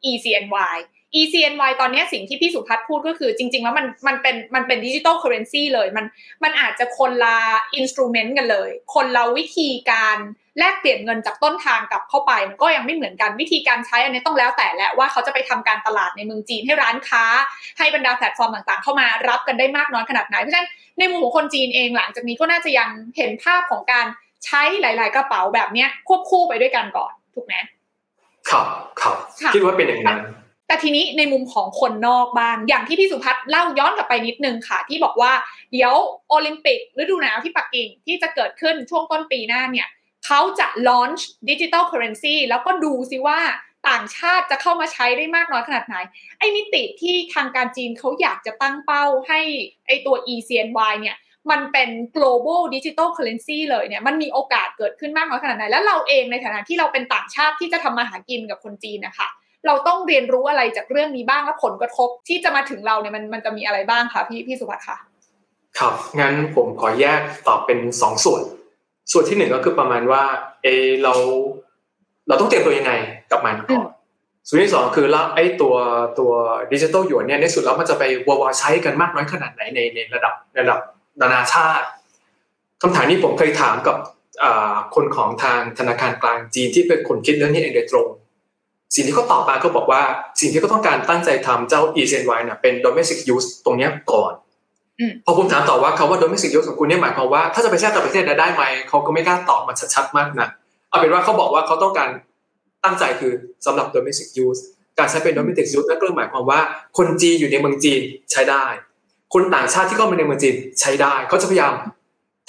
[0.09, 0.77] ECNY
[1.21, 6.05] ECNY ตอนนี้สิ่งที่พี่สุพัฒน์พูดก็คือจริง ๆ แล้วมันมันเป็นมันเป็น digital currency เลยมัน
[6.43, 7.37] มันอาจจะคนละ
[7.75, 10.17] อินสตูเมนต์กันเลย คนละวิธีการ
[10.59, 17.23] แลกเปลี่ยนเงินจากต้นทางกลับเข้าไปมันก็ยังไม่เหมือนกันวิธีการใช้อันนี้ต้องแล้วแต่และว่าเขาจะไปทำการตลาดในเมืองจีนให้ร้านค้า
[17.77, 24.05] ให้บรรดาแพลตฟอร์มต่างๆ เข้ามารับกันได้มากน้อยขนาดไหนเพราะฉะนั้นในมุมของคนจีนเองหลังจากนี้ก็น่าจะยังเห็นภาพของการ
[24.45, 27.55] ใช้หลาย ๆ กระเป๋าแบบเนี้ยควบคู่ไปด้วยกันก่อนถูกไหม
[28.49, 28.65] ครับ
[29.01, 29.15] ครับ
[29.55, 30.19] คิดว่าเป็นอย่างนั้น
[30.67, 35.31] แต่ทีนี้ในมุมของคนนอกบ้าง อย่างที่พี่สุพัฒน์เล่าย้อนกลับไปนิดนึงค่ะ ที่บอกว่า
[35.71, 35.93] เดี๋ยว
[36.29, 39.87] โอลิมปิกฤดูหนาวที่ปักกิ่งที่จะเกิดขึ้นช่วงต้นปีหน้าเนี่ย
[40.25, 43.39] เขาจะ launch digital currency แล้วก็ดูซิว่า
[43.89, 45.95] ต่างชาติจะเข้ามาใช้ได้มากน้อยขนาดไหน
[46.39, 49.39] ไอ้มิติที่ทางการจีนเขาอยากจะตั้งเป้าให้
[49.87, 51.17] ไอ้ตัว ECNY เนี่ย
[51.51, 59.27] มันเป็น global digital currency เลยเนี่ย มันมีโอกาสเกิดขึ้นมากน้อยขนาดไหน แล้วเราเองในฐานะที่เราเป็นต่างชาติที่จะทำมาหากินกับคนจีนนะคะ
[59.67, 64.97] เราต้องเรียนรู้อะไรจากเรื่องนี้บ้างและผลกระทบที่จะมาถึงเราเนี่ยมันมันจะมีอะไรบ้างคะพี่พี่สุพัฒน์ค่ะ
[65.79, 68.41] ครับงั้นผมขอแยกตอบเป็นสองส่วน
[69.11, 70.23] ส่วนที่หนึ่งก็คือประมาณว่า
[70.63, 70.67] เอ
[71.03, 71.13] เรา
[72.27, 72.93] เราต้องเตรียมตัวยังไง
[73.31, 73.85] กับมันก่อน
[74.47, 75.75] ส่วนที่สองคือแล้วไอ้ตัว
[76.19, 76.31] ตัว
[76.71, 80.79] ดิจิทัลหยวนเนี่ยในสุดแล้วมันจะไปวาวาใช้กันมากน้อยขนาดไหนในในระดับระดับ
[81.21, 81.85] นานาชาติ
[82.81, 83.97] คำถามนี้ผมเคยถามกับ
[84.95, 88.07] คนของทางธนาคารกลางจีนที่เป็นคนคิดเรื่องนี้เองโดยตรง
[88.95, 90.01] สิ่งที่เขาตอบมาก็บอกว่า
[90.41, 94.33] สิ่งที่เขาต้องการตั้งใจทำเจ้า e c n y เนี่ยเป็น domestic use ตรงนี้ก่อน
[95.25, 100.49] พอผมถามต่อว่าเขาว่า domestic use ของคุณเนี่ยหมายความว่าถ้าจะไปแช่ต่างประเทศได้ไหมเขาก็ไม่กล้าตอบมันชัดๆมากนะ
[100.89, 102.09] เอาเป็นว่าเขาบอกว่าเขาต้องการ
[102.83, 103.31] ตั้งใจคือ
[103.65, 104.61] สำหรับ domestic use
[104.99, 106.59] การใช้เป็น domestic use นั่นก็หมายความว่า
[106.97, 108.01] คนจีนอยู่ในเมืองจีน
[108.31, 108.65] ใช้ได้
[109.33, 111.73] คนต่างชาติที่เข้ามาในเมืองจีนใช้ได้เขาจะพยายาม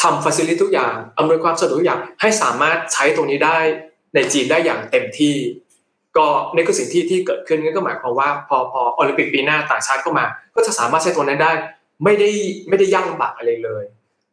[0.03, 3.59] ทำ facility ทุกอย่างอำนวยความสะดวกทุกอย่างให้สามารถใช้ตรงนี้ได้
[4.15, 5.35] ในจีนได้อย่างเต็มที่
[6.17, 10.25] ก็นี่คือสิ่งที่ที่เกิดขึ้นก็หมายความว่าพอพอโอลิมปิกปีหน้าต่างชาติเข้ามา
[10.55, 11.53] ก็จะสามารถใช้ตัวนั้นได้
[12.05, 12.31] ไม่ได้
[12.69, 13.85] ไม่ได้ยากลำบากอะไรเลย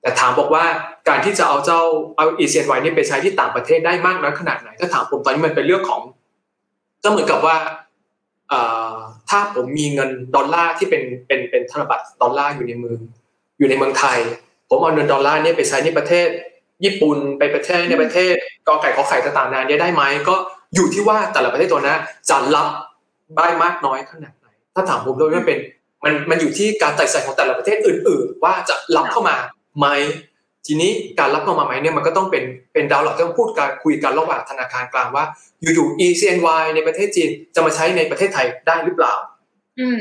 [0.01, 0.63] แต่ถามบอกว่า
[1.09, 1.81] การที่จะเอาเจ้า
[2.17, 6.01] เอา ECNY นี่ไปใช้ที่ต่างประเทศได้มากน้อยขนาดไหนถ้าถามผมตอนนี้มันเป็นเรื่องของ
[7.03, 7.55] ก็เหมือนกับว่า
[9.29, 12.97] ถ้าผมมีเงินดอลลาร์ที่เป็นเป็นเป็นธนบัตรดอลลาร์อยู่ในมือ
[13.59, 14.19] อยู่ในเมืองไทย
[14.69, 16.27] ผมเอาเงินดอลลาร์นี่ไปใช้ในประเทศ
[16.85, 18.33] ญี่ปุ่นไปประเทศในประเทศ
[18.67, 20.35] กอไก่ขอไข่ต่างๆนานานี้ได้ไหมก็
[20.75, 22.67] อยู่ที่ว่าแต่ละประเทศตัวนั้นจะรับ
[23.37, 25.59] ได้มากน้อยขนาดไหน ถ้าถามผมโดยมันเป็น
[26.03, 29.35] มันมันอยู่ที่การตัดสินของแต่ละประเทศอื่น ๆ ว่าจะรับเข้ามา
[29.79, 29.87] ไหม
[30.67, 35.25] ทีนี้การรับเข้ามาไหมเนี่ยมันก็ต้องเป็นเป็นดาวหลักที่ต้องพูดการคุยกันระหว่างธนาคารกลางว่า
[35.61, 39.13] อยู่ๆ ECNY ในประเทศจีนจะมาใช้ในประเทศไทยได้หรือเปล่า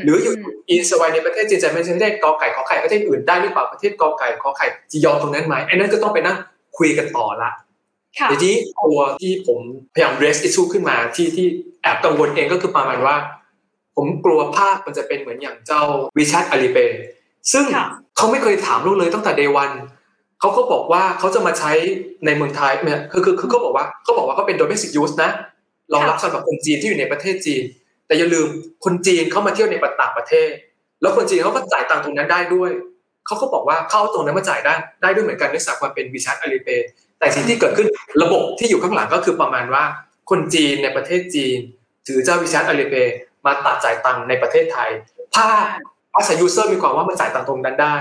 [0.05, 0.35] หรืออยู่
[0.75, 6.37] ECNY ในประเทศจีนจะไม่ใช่ประเทศกอไก่ขอไข่ประเทศอื่นได้หรือเปล่าประเทศกอไก่ขอไข่จะยอมตรงนั้นไหมไอ้นั่นก็ต้องไปนั่ง
[6.81, 7.51] คุยกันต่อละ
[8.31, 9.59] ทีนี้ตัวที่ผม
[9.93, 11.47] พยายาม raise issue ขึ้นมาที่ที่
[11.83, 13.17] แอบกังวลเองก็คือประมาณว่า
[13.97, 15.83] ผมกลัวภาพมันจะเป็นเหมือนอย่างเจ้า
[16.17, 16.91] WeChat Alipay
[17.53, 17.65] ซึ่ง
[18.17, 19.75] เขาไม่เคยถามลูกเลยตั้งแต่ day one
[20.41, 21.73] เขาก็บอกว่าเขาจะมาใช้
[22.25, 25.31] ในเมืองไทยเนี่ยคือคือคือเขาบอกว่าเขาบอกว่าเขาเป็น domestic use นะ
[25.93, 27.63] รองรับสำหรับคนจีนที่อยู่ในประเทศจีน
[28.07, 28.49] แต่อย่าลืม
[28.85, 30.51] คนจีนเขามาเที่ยวในต่างประเทศ
[31.01, 32.71] แล้วคนจีนเขาก็จ่ายตังค์ตรงนั้นได้ด้วย
[33.27, 36.81] เขาก็บอกว่าเขาเอาตรงนั้นมาจ่ายได้ได้ด้วยเหมือนกันในสักความเป็น WeChat Alipay
[37.19, 37.89] แต่สิ่งที่เกิดขึ้น
[38.23, 39.85] ระบบที่อยู่ข้างหลังก็คือประมาณว่า
[40.31, 41.59] คนจีนในประเทศจีน
[42.07, 42.95] ถือเจ้า WeChat Alipay
[43.47, 44.91] มาตัดจ่ายตังค์ในประเทศไทย
[45.35, 45.65] ภาพ
[46.17, 47.97] อาศัย user มีความว่ามันจ่ายตังค์ตรงนั้นได้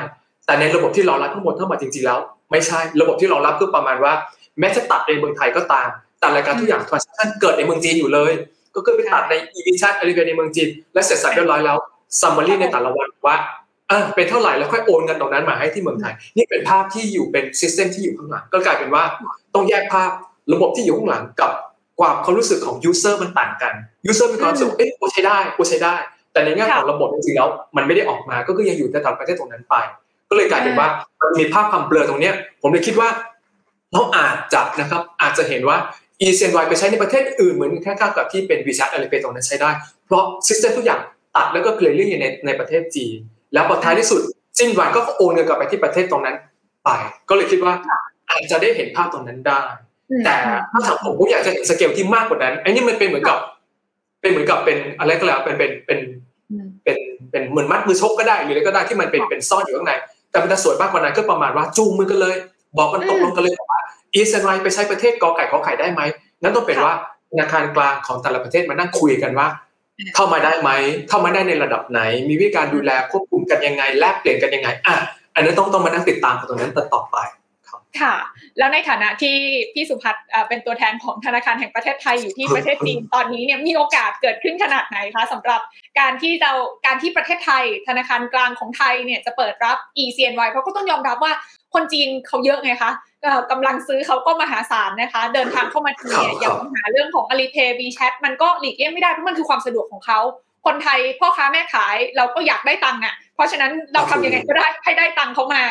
[0.45, 2.19] แต่ในระบบที่เรารับทั้งหมดทั้งหมดจริงๆแล้ว
[2.51, 4.13] ไม่ใช่ระบบที่เรารับคือประมาณว่า
[4.59, 5.87] แม้จะตัดในเมืองไทยก็ตาม
[6.19, 8.31] แต่รายการทุกอย่าง transaction เกิดในเมืองจีนอยู่เลย
[8.75, 11.77] ก็คือไปตัดในอี WeChat Alipay ในเมืองจีนและเสร็จสรรพเรียบร้อยแล้ว
[12.21, 13.35] summary ในแต่ละวันว่า
[13.91, 19.03] อ่าเป็นเท่าไหร่แล้วค่อยโอนเงินตรงนั้นมาให้ที่เมืองไทย นี่เป็นภาพที่อยู่เป็น system ที่อยู่ข้างหลังก็กลายเป็นว่า
[19.55, 20.09] ต้องแยกภาพ
[20.53, 21.51] ระบบที่อยู่ข้างหลังกับ
[21.99, 23.73] ความความรู้สึกของ user มันต่างกัน
[24.05, 25.95] user มีความรู้สึกเอ๊ะกูใช้ได้กูใช้ได้
[26.33, 29.75] แต่ในแง่ของระบบจริงๆแล้วมันไม่ได้ออกมาก็คือยังอยู่ในต่างประเทศตรงนั้นไป
[30.29, 30.87] ก็เลยกลายเป็นว่า
[31.21, 33.09] มันมีภาพความเบลอตรงเนี้ย ผมเลยคิดว่า
[33.93, 35.77] เราอาจจะนะครับอาจจะเห็นว่า
[36.25, 39.69] e c n y ไปใช้ในประเทศอื่นเหมือนแค่กับที่เป็น WeChat อะไรไปตรงนั้นใช้ได้
[40.05, 40.99] เพราะ system ทุกอย่าง
[41.35, 43.17] ตัดแล้วก็เคลียร์เรื่องในในประเทศจีน
[43.53, 44.21] แล้วพอท้ายที่สุด
[44.59, 46.35] สิ้นวันก็โอนเงินกลับไปที่ประเทศตรงนั้น
[46.85, 46.89] ไป
[47.29, 47.73] ก็เลยคิดว่า
[48.29, 49.61] อาจจะได้เห็นภาพตรงนั้นได้
[50.25, 50.35] แต่
[50.71, 53.37] ถ้าถามผมผมอยากจะเห็นสเกลที่มากกว่านั้นไอ้นี่มันเป็นเหมือนกับ
[54.21, 55.99] เป็นเหมือนกับเป็นอะไรก็แล้วเป็นเป็นเป็น
[56.83, 56.97] เป็น
[57.31, 59.93] เป็นเหมือนมัดมือชกก็ได้หรืออะไรก็ได้ที่มันเป็นเป็นซ่อนอยู่ข้างใน
[60.31, 62.35] แต่มันจะสวยมากกว่านั้นก็ประมาณว่าจูงมือกันเลย
[62.77, 63.81] บอกกันตกลงกันเลยว่า
[64.13, 66.01] อีเซนไลไปใช้ประเทศกอไก่ขอไข่ได้ไหม
[66.43, 66.93] นั่นต้องเป็นว่า
[67.31, 69.47] ธนาคารกลางของแต่ละประเทศมานั่งคุยกันว่า
[70.15, 70.69] เข้ามาได้ไหม
[71.09, 74.95] เข้ามาได้ในระดับไหน มีวิธีการดูแลควบคุมกันยังไง แลกเปลี่ยนกันยังไงอะ
[75.35, 77.17] อันนี้ต้องต้องมานั่งติดตามกันตรงนั้นต่อไป
[78.01, 78.15] ค่ะ
[78.57, 79.35] แล้วในฐานะที่
[79.73, 85.61] พี่สุพัฒน์เป็นตัวแทนของธนาคารแห่งประเทศไทยอยู่ที่ประเทศจีนตอนนี้เนี่ยมีโอกาสเกิดขึ้นขนาดไหนคะสำหรับ
[85.99, 86.53] การที่เรา
[86.85, 91.33] การที่ประเทศไทย ธนาคารกลางของไทยเนี่ยจะเปิดรับ ECNY เพราะก็ต้องยอมรับว่า
[91.73, 92.91] คนจีนเขาเยอะไงคะ
[93.51, 100.19] กำลังซื้อเขาก็มหาศาลนะคะ เดินทางเข้ามาทีเนี่ยอย่างปัญหาเรื่องของ Alipay WeChat มันก็หลีกเลี่ยงไม่ได้เพราะมันคือความสะดวกของเขา
[100.65, 105.61] คนไทยพ่อค้าแม่ขายเราก็อยากได้ตังค์อะ เพราะฉะนั้นเราทำยังไงก็ได้ให้ได้ตังค์เขามา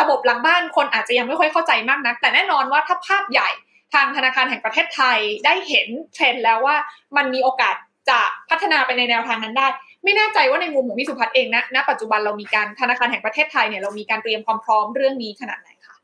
[0.00, 3.48] ระบบหลังบ้านคนอาจจะยังไม่ค่อยเข้าใจมากนัก แต่แน่นอนว่าถ้าภาพใหญ่
[3.94, 6.76] ทางธนาคารแห่งประเทศไทยได้เห็นเทรนด์แล้วว่า
[7.16, 7.74] มันมีโอกาส
[8.10, 9.66] จะพัฒนาไปในแนวทางนั้นได้
[10.04, 15.96] ไม่แน่ใจว่าในมุมของพี่สุพัฒน์เองนะณปัจจุบันเรามีการธนาคารแห่งประเทศไทยเนี่ยเรามีการเตรียมความพร้อมเรื่องนี้ขนาดไหนคะ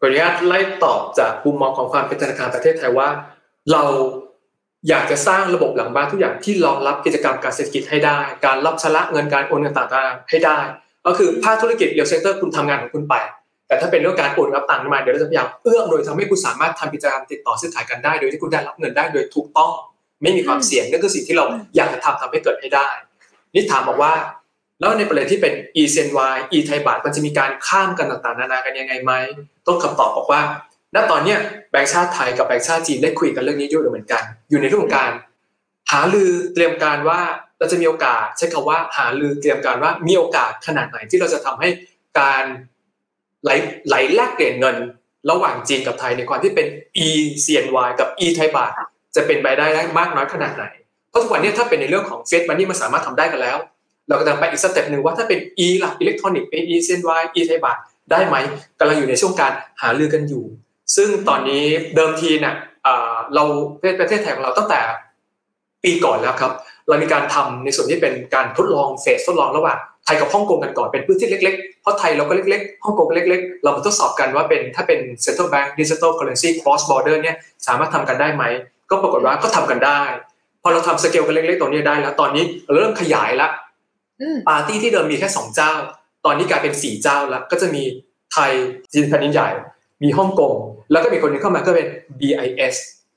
[0.00, 3.08] ขออนุญาตไล่ตอบจากมุมมองของความเป็นธนาคารประเทศไทยว่า
[3.72, 3.82] เรา
[4.88, 10.58] อยากจะสร้างระบบหลังบ้านทุกอย่างที่รองรับกิจกรรมการเศรษฐกิจให้ได้ การรับชำระเงินการโอนเงินต่างๆให้ได้
[11.06, 13.14] ก็คือภาคธุรกิจ real sector คุณทำงานของคุณไป
[13.68, 19.74] แต่ถ้าเป็นเรื่องการโอนรับตังมาเดี๋ยวเราจะพยายามเอื้อโดยทำให้คุณสามารถทำกิจกรรมติดต่อซื้อขายกันได้ โดยที่คุณได้รับเงินได้โดยถูกต้อง
[20.22, 21.44] ไม่มีความเสี่ยงนั่นคือสิ่งที่เรา
[21.76, 22.88] อยากจะทำทำให้เกิดให้ได้
[23.54, 24.12] นี่ถามบอกว่า
[24.80, 29.12] แล้วในประเด็นที่เป็น e c n y e ไทยบาทมันจะมีการข้ามกันต่างๆนานากันยังไงไหม
[29.66, 30.42] ต้องคำตอบบอกว่า
[30.94, 31.36] ณตอนนี้
[31.70, 35.12] แบงก์ชาติไทยกับแบงก์ชาติจีนได้คุยกันเรื่องนี้อยู่เหมือนกัน อยู่ในเรื่องการ
[35.90, 37.20] หาลือเตรียมการว่า
[37.58, 41.68] เราจะมีโอกาสใช้คำว่าหาลือเตรียมการว่ามีโอกาสขนาดไหนที่เราจะทำให้
[42.20, 42.44] การ
[43.42, 43.50] ไหล
[43.88, 44.76] ไหลแลกเปลี่ยนเงิน
[45.30, 46.66] ระหว่างจีนกับไทยในความที่เป็น
[47.06, 47.08] e
[47.44, 48.72] CNY กับ e ไทยบาท
[49.16, 50.64] จะเป็นไปได้ได้มากน้อยขนาดไหน
[51.10, 53.58] เพราะทุกวันนี้ถ้าเป็นในเรื่องของ fiat money มันสามารถทำได้กันแล้ว
[54.08, 57.78] เราก็จะไปอีก step หนึ่งว่าถ้าเป็น e ล่ะอิเล็กทรอนิกส์เป็น e-CNY e ไทยบาท
[58.10, 58.36] ได้ไหม
[58.78, 59.52] กำลังอยู่ในช่วงการ
[59.82, 60.44] หารือกันอยู่
[60.96, 62.54] ซึ่งตอนนี้เดิมทีเนี่ย
[63.34, 63.44] เรา
[64.00, 64.80] ประเทศไทยของเราตั้งแต่
[65.84, 66.52] ปีก่อนแล้วครับ
[66.88, 77.36] เรามีการทำในส่วนที่เป็นการทดลอง phase ทดลองระหว่างไทยกับฮ่องกงกันก่อนเป็นพื้นที่เล็กๆ เพราะไทยเราก็เล็กๆฮ่องกงก็เล็กๆ เรามาทดสอบกันว่าเป็นถ้าเป็น central bank digital currency cross border เนี่ย
[77.66, 78.44] สามารถทำกันได้ไหม
[78.90, 80.00] ก็ปรากฏว่าก็ทำกันได้
[80.62, 83.48] พอเราทำสเกลกันเล็กๆตรงนี้ได้แล้ว ตอนนี้เราเริ่มขยายละ
[84.48, 85.72] ปาร์ตี้ที่เดิมมีแค่สองเจ้า
[86.24, 87.82] ตอนนี้กลายเป็นสี่เจ้าแล้ว ก็จะมี
[88.32, 88.50] ไทย
[88.92, 89.48] จีนแผ่นดินใหญ่
[90.02, 90.54] มีฮ่องกง
[90.90, 91.88] แล้วก็มีคนนึงเข้ามาก็เป็น
[92.20, 92.74] BIS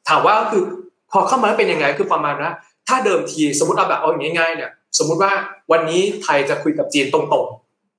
[0.10, 0.64] ถามว่าคือ
[1.12, 2.52] พอเข้ามาแล้วเป็นยังไงคือประมาณนะ
[2.88, 5.34] ถ้าเดิมทีสมมติเอาแบบเอาอย่างง่ายๆเนี่ยสมมุติว่า
[5.72, 7.46] วันนี้ไทยจะคุยกับจีนตรง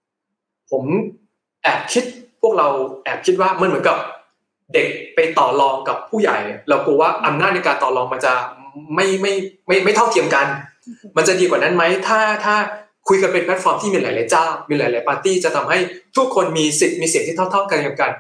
[0.09, 0.85] ๆ ผม
[1.63, 2.05] แอบคิด
[2.43, 2.69] พวกเรา
[3.05, 3.97] แอบคิดว่ามันเหมือนกับ
[4.75, 8.33] เด็กไปต่อรองกับผู้ใหญ่ เรากลัวว่าอำนาจในการต่อรองมันจะ
[8.95, 9.33] ไม่ไม่
[9.67, 10.47] ไม่ไม่เท่าเทียมกัน
[11.17, 12.57] มันจะดีกว่านั้นไหมถ้าถ้า
[13.09, 15.79] คุยกันเป็นแพลตฟอร์มที่มีหลายๆเจ้า มีหลายๆปาร์ตี้จะทำให้
[16.17, 18.13] ทุกคนมีสิทธิ์มีเสียงที่เท่า ๆกันกัน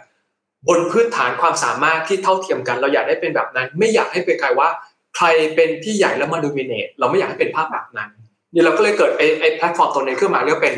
[0.69, 4.69] บนพื้นฐานความสามารถที่เท่าเทียมกัน เราอยากได้เป็นแบบนั้น ไม่อยากให้เป็นใครว่า
[5.17, 8.11] ใครเป็นพี่ใหญ่แล้วมา dominate เราไม่อยากให้เป็นภาพแบบนั้น
[8.55, 10.75] นี่เราก็เลยเกิดไอ้ไอ้แพลตฟอร์มตัวนี้ขึ้นมาเรียกเป็น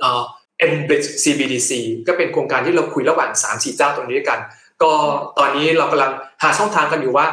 [0.00, 0.22] เอ่อ
[0.66, 1.70] Embridge CBDC
[2.06, 4.38] ก็เป็นโครงการที่เราคุยระหว่าง3 4เจ้าตรงนี้กัน
[4.82, 4.92] ก็
[5.38, 6.12] ตอนนี้เรากำลัง
[6.42, 7.26] หาช่องทางกันอยู่ว่า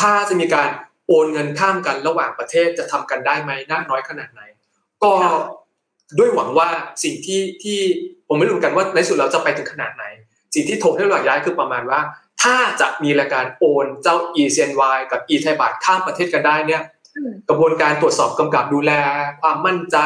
[0.00, 0.68] ถ้าจะมีการ
[1.06, 4.40] โอนเงินข้ามกันระหว่างประเทศจะทำกันได้ไหมน่าน้อยขนาดไหน
[5.04, 5.12] ก็
[6.18, 6.68] ด้วยหวังว่า
[7.04, 7.78] สิ่งที่ที่
[8.28, 10.04] ผมไม่รู้กันว่าในสุดเราจะไปถึงขนาดไหน
[10.54, 12.00] สิ่งที่โทรให้เราย้ายคือประมาณว่า
[12.42, 16.82] ถ้าจะมีรายการโอนเจ้า e c n y กับ e ไทยบาทข้ามประเทศกันได้เนี่ย
[17.48, 18.92] กระบวนการตรวจสอบกำกับดูแล
[19.40, 19.96] ความมั่นใจ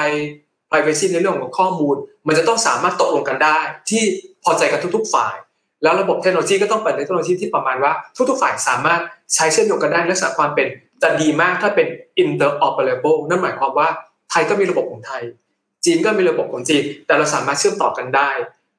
[0.69, 3.59] privacy ในเรื่องของข้อมูล มันจะต้องสามารถตกลงกันได้
[3.91, 4.03] ที่
[4.45, 5.35] พอใจกันทุก ๆ ฝ่าย
[5.83, 7.93] แล้วระบบเทคโนโลยีก็ต้องเป็นเทคโนโลยีที่ประมาณว่า
[8.31, 9.01] ทุกๆฝ่ายสามารถ
[9.35, 10.69] ใช้เชื่อมโยงกันได้ลักษณะความเป็น
[11.03, 11.87] จะดีมากถ้าเป็น
[12.23, 13.89] interoperable นั่นหมายความว่า
[14.31, 15.23] ไทยก็มีระบบของไทย
[15.85, 18.31] จีนก็มีระบบของจีน แต่เราสามารถเชื่อมต่อกันได้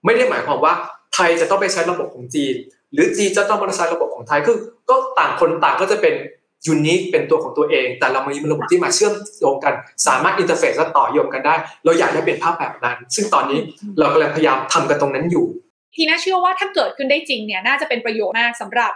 [0.06, 0.74] ไม่ได้หมายความว่า
[1.14, 2.56] ไทยจะต้องไปใช้ระบบของจีน
[2.94, 4.58] หรือจีนจะต้องมาใช้ระบบของไทยคือ
[4.90, 6.16] ก็ต่างคนต่างก็จะเป็น
[6.68, 9.74] unique เป็นตัวของตัวเอง แต่เรามีระบบที่มาเชื่อมโยงกัน
[10.08, 13.60] สามารถ interface และต่อโยงกันได้ เราอยากให้เป็นภาพแบบนั้น ซึ่งตอนนี้
[14.00, 15.46] เรากำลังพยายามทำกันตรงนั้นอยู่
[15.96, 18.92] ทีน่าเชื่อว่าถ้าเกิดขึ้นได้จริงเนี่ยน่าจะเป็นประโยชน์มากสำหรับ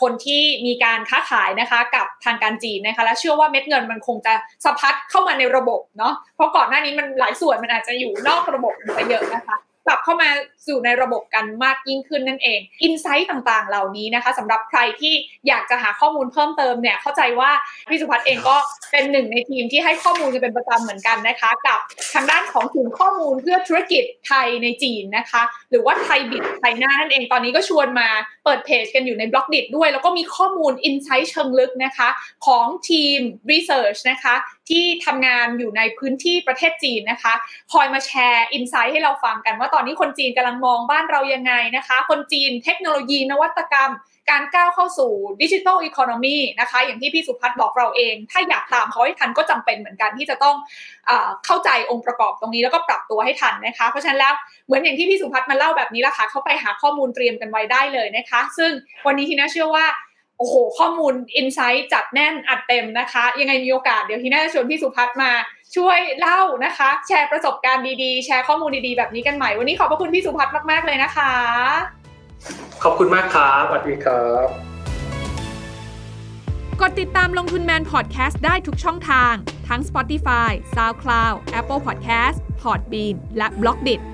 [0.00, 4.34] คนที่มีการค้าขายนะคะกับทางการจีนนะคะและเชื่อว่าเม็ดเงินมันคงจะ
[4.64, 10.28] สะพัดเข้ามาในระบบเนาะเพราะก่อนหน้านี้มันหลายส่วนมันอาจจะอยู่นอกระบบไปเยอะนะคะ กลับเข้ามา
[10.66, 15.14] สู่ในระบบกันมากยิ่งขึ้นนั่นเอง insight ต่างๆ เหล่านี้นะคะสำหรับใครที่
[15.48, 17.50] อยากจะหาข้อมูลเพิ่มเติมเนี่ยเข้าใจว่า
[17.88, 18.56] พี่สุพัฒน์เองก็
[18.92, 21.78] เป็นหนึ่งในทีมที่ให้ข้อมูลกันเป็นประจำเหมือนกันนะคะ กับ
[22.14, 28.08] ทางด้านของศูนย์ข้อมูลเพื่อธุรกิจไทยในจีนนะคะ หรือว่า ThaiBizChina นั่นเองตอนนี้ก็ชวนมา
[28.44, 32.08] เปิดเพจกันอยู่ใน Blockdit้วย แล้วก็มีข้อมูล insight เชิงลึกนะคะ
[32.46, 33.18] ของทีม
[33.50, 34.34] research นะคะ
[34.70, 37.34] ที่ทำงานอยู่ในพื้นที่ประเทศจีนนะคะ
[37.72, 43.92] คอยมาแชร์อินไซต์ให้เราฟังกันว่าตอนนี้คนจีนกำลังมองบ้านเรายังไงนะคะ คนจีนเทคโนโลยีนวัตกรรม
[44.30, 50.56] การก้าวเข้าสู่ดิจิทัลอีโคโนมีนะคะ อย่างที่พี่สุพัฒน์บอกเราเอง ถ้าอยากตามเขาให้ทันก็จำเป็นเหมือนกันที่จะต้อง
[51.06, 51.12] เอ
[51.46, 54.32] เข้าใจองค์ประกอบตรงนี้แล้วก็ปรับตัวให้ทันนะคะ เพราะฉะนั้นแล้ว
[54.66, 58.70] เหมือนอย่างที่พี่สุพัฒน์มาเล่าแบบนี้ละค่ะ เข้าไปหาข้อมูลเตรียมกันไว้ได้เลยนะคะ ซึ่ง
[59.06, 59.86] วันนี้ทีน่าเชื่อว่า
[60.44, 65.30] อ้โห ข้อมูลอินไซต์จัดแน่นอัดเต็มนะคะ ยังไงมีโอกาสเดี๋ยวทีน่าจะชวนพี่สุพัฒน์มา
[65.76, 71.32] ช่วยเล่านะคะ แชร์ประสบการณ์ดีๆ แชร์ข้อมูลดีๆ แบบนี้กันใหม่ วันนี้ขอบพระคุณพี่สุพัฒน์มากๆเลยนะคะ
[72.82, 74.48] ขอบคุณมากครับสวัสดีครับ
[76.80, 79.34] กดติดตามลงทุนแมนพอดแคสต์ได้ทุกช่องทาง
[79.68, 84.11] ทั้ง Spotify, SoundCloud, Apple Podcast, Podbean และ b l o k d i t